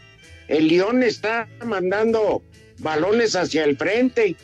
[0.50, 2.44] el León está mandando
[2.80, 4.36] balones hacia el frente.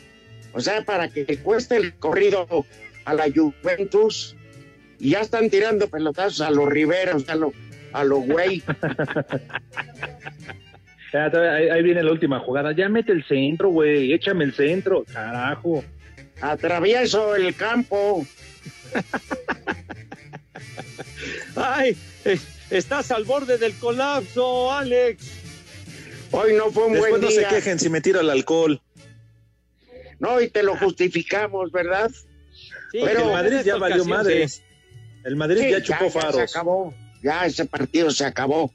[0.54, 2.46] O sea, para que le cueste el corrido
[3.04, 4.36] a la Juventus.
[5.02, 7.52] Y ya están tirando pelotazos a los Riveros, a los
[7.92, 8.62] a lo güey.
[11.12, 12.72] Ahí, ahí viene la última jugada.
[12.74, 14.14] Ya mete el centro, güey.
[14.14, 15.04] Échame el centro.
[15.12, 15.84] Carajo.
[16.40, 18.24] Atravieso el campo.
[21.54, 21.94] Ay,
[22.24, 22.38] eh,
[22.70, 25.30] estás al borde del colapso, Alex.
[26.30, 27.46] Hoy no fue un Después buen no día.
[27.50, 28.80] se quejen si me tiro al alcohol.
[30.18, 32.10] No, y te lo justificamos, ¿verdad?
[32.90, 34.52] Sí, Pero- el Madrid ya valió madres.
[34.54, 34.62] sí.
[35.24, 36.50] El Madrid Sí, ya chupó se faros.
[36.50, 36.94] acabó.
[37.22, 38.72] Ya ese partido se acabó.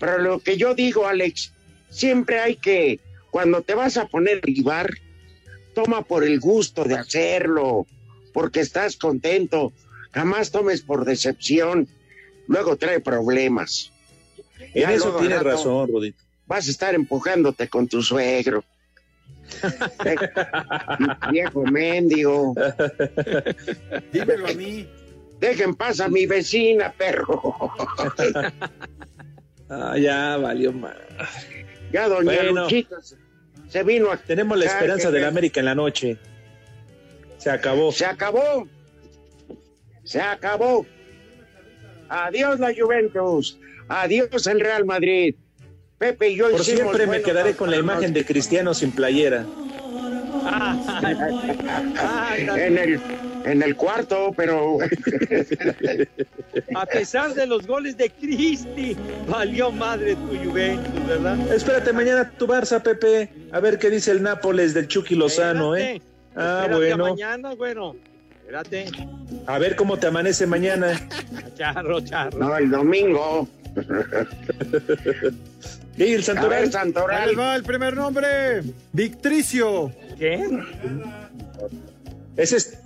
[0.00, 1.52] Pero lo que yo digo, Alex,
[1.90, 3.00] siempre hay que,
[3.30, 4.90] cuando te vas a poner a libar,
[5.74, 7.86] toma por el gusto de hacerlo,
[8.32, 9.72] porque estás contento.
[10.12, 11.88] Jamás tomes por decepción.
[12.48, 13.92] Luego trae problemas.
[14.58, 16.22] En Ya eso tienes rato razón, Rodito.
[16.46, 18.64] Vas a estar empujándote con tu suegro.
[21.30, 22.54] Viejo mendigo.
[24.12, 24.88] Dímelo a mí.
[25.40, 27.72] Dejen paz a mi vecina, perro.
[29.68, 30.94] Ah, ya valió más.
[31.92, 32.62] Ya doña Bueno.
[32.62, 33.16] Luchita se-
[33.68, 34.16] se vino a...
[34.16, 36.16] Tenemos la esperanza que- del América en la noche.
[37.38, 37.90] Se acabó.
[37.90, 38.68] Se acabó.
[40.04, 40.86] Se acabó.
[42.08, 43.58] Adiós la Juventus.
[43.88, 45.34] Adiós el Real Madrid.
[45.98, 49.44] Pepe y yo Por siempre me quedaré con la imagen de Cristiano sin playera.
[52.56, 53.00] en el
[53.46, 54.78] en el cuarto, pero
[56.74, 58.96] A pesar de los goles de Cristi,
[59.28, 61.52] valió madre tu Juventus, ¿verdad?
[61.52, 63.30] Espérate mañana tu Barça, Pepe.
[63.52, 66.00] A ver qué dice el Nápoles del Chucky Lozano, ¿eh?
[66.34, 67.04] Ah, Espérate a bueno.
[67.14, 67.96] mañana, bueno.
[68.40, 68.86] Espérate.
[69.46, 71.00] A ver cómo te amanece mañana.
[71.56, 72.38] Charro, charro.
[72.38, 73.48] no el domingo.
[75.96, 76.52] ¿Y el A ver, Santoral?
[76.52, 77.38] Ahí les Santoral.
[77.38, 78.62] va el primer nombre.
[78.92, 79.92] Victricio.
[80.18, 80.42] ¿Qué?
[82.36, 82.78] Ese es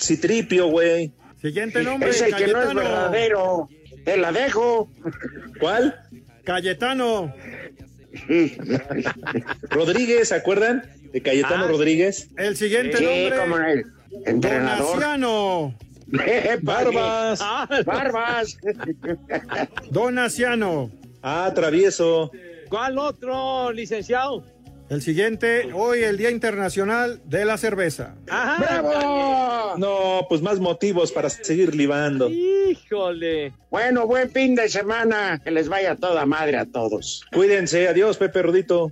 [0.00, 1.12] Citripio, güey.
[1.40, 2.10] Siguiente nombre.
[2.10, 2.80] Es el que no es Cayetano.
[2.80, 3.68] verdadero.
[4.04, 4.90] Te la dejo.
[5.58, 6.00] ¿Cuál?
[6.44, 7.32] Cayetano.
[9.70, 10.82] Rodríguez, ¿se acuerdan?
[11.12, 12.28] de Cayetano Ah, Rodríguez.
[12.36, 13.38] El siguiente Sí, nombre.
[13.38, 13.84] como el
[14.26, 14.86] entrenador.
[14.94, 15.74] Donaciano.
[16.62, 17.40] Barbas.
[17.42, 18.56] Ah, Barbas.
[19.90, 20.90] Donaciano.
[21.22, 22.30] Ah, travieso.
[22.68, 24.44] ¿Cuál otro, licenciado?
[24.90, 28.16] El siguiente, hoy el Día Internacional de la Cerveza.
[28.28, 28.82] Ajá.
[28.82, 29.76] ¡Bravo!
[29.78, 32.28] No, pues más motivos para seguir libando.
[32.28, 33.54] Híjole.
[33.70, 35.40] Bueno, buen fin de semana.
[35.44, 37.24] Que les vaya toda madre a todos.
[37.32, 37.86] Cuídense.
[37.86, 38.90] Adiós, Pepe Rudito.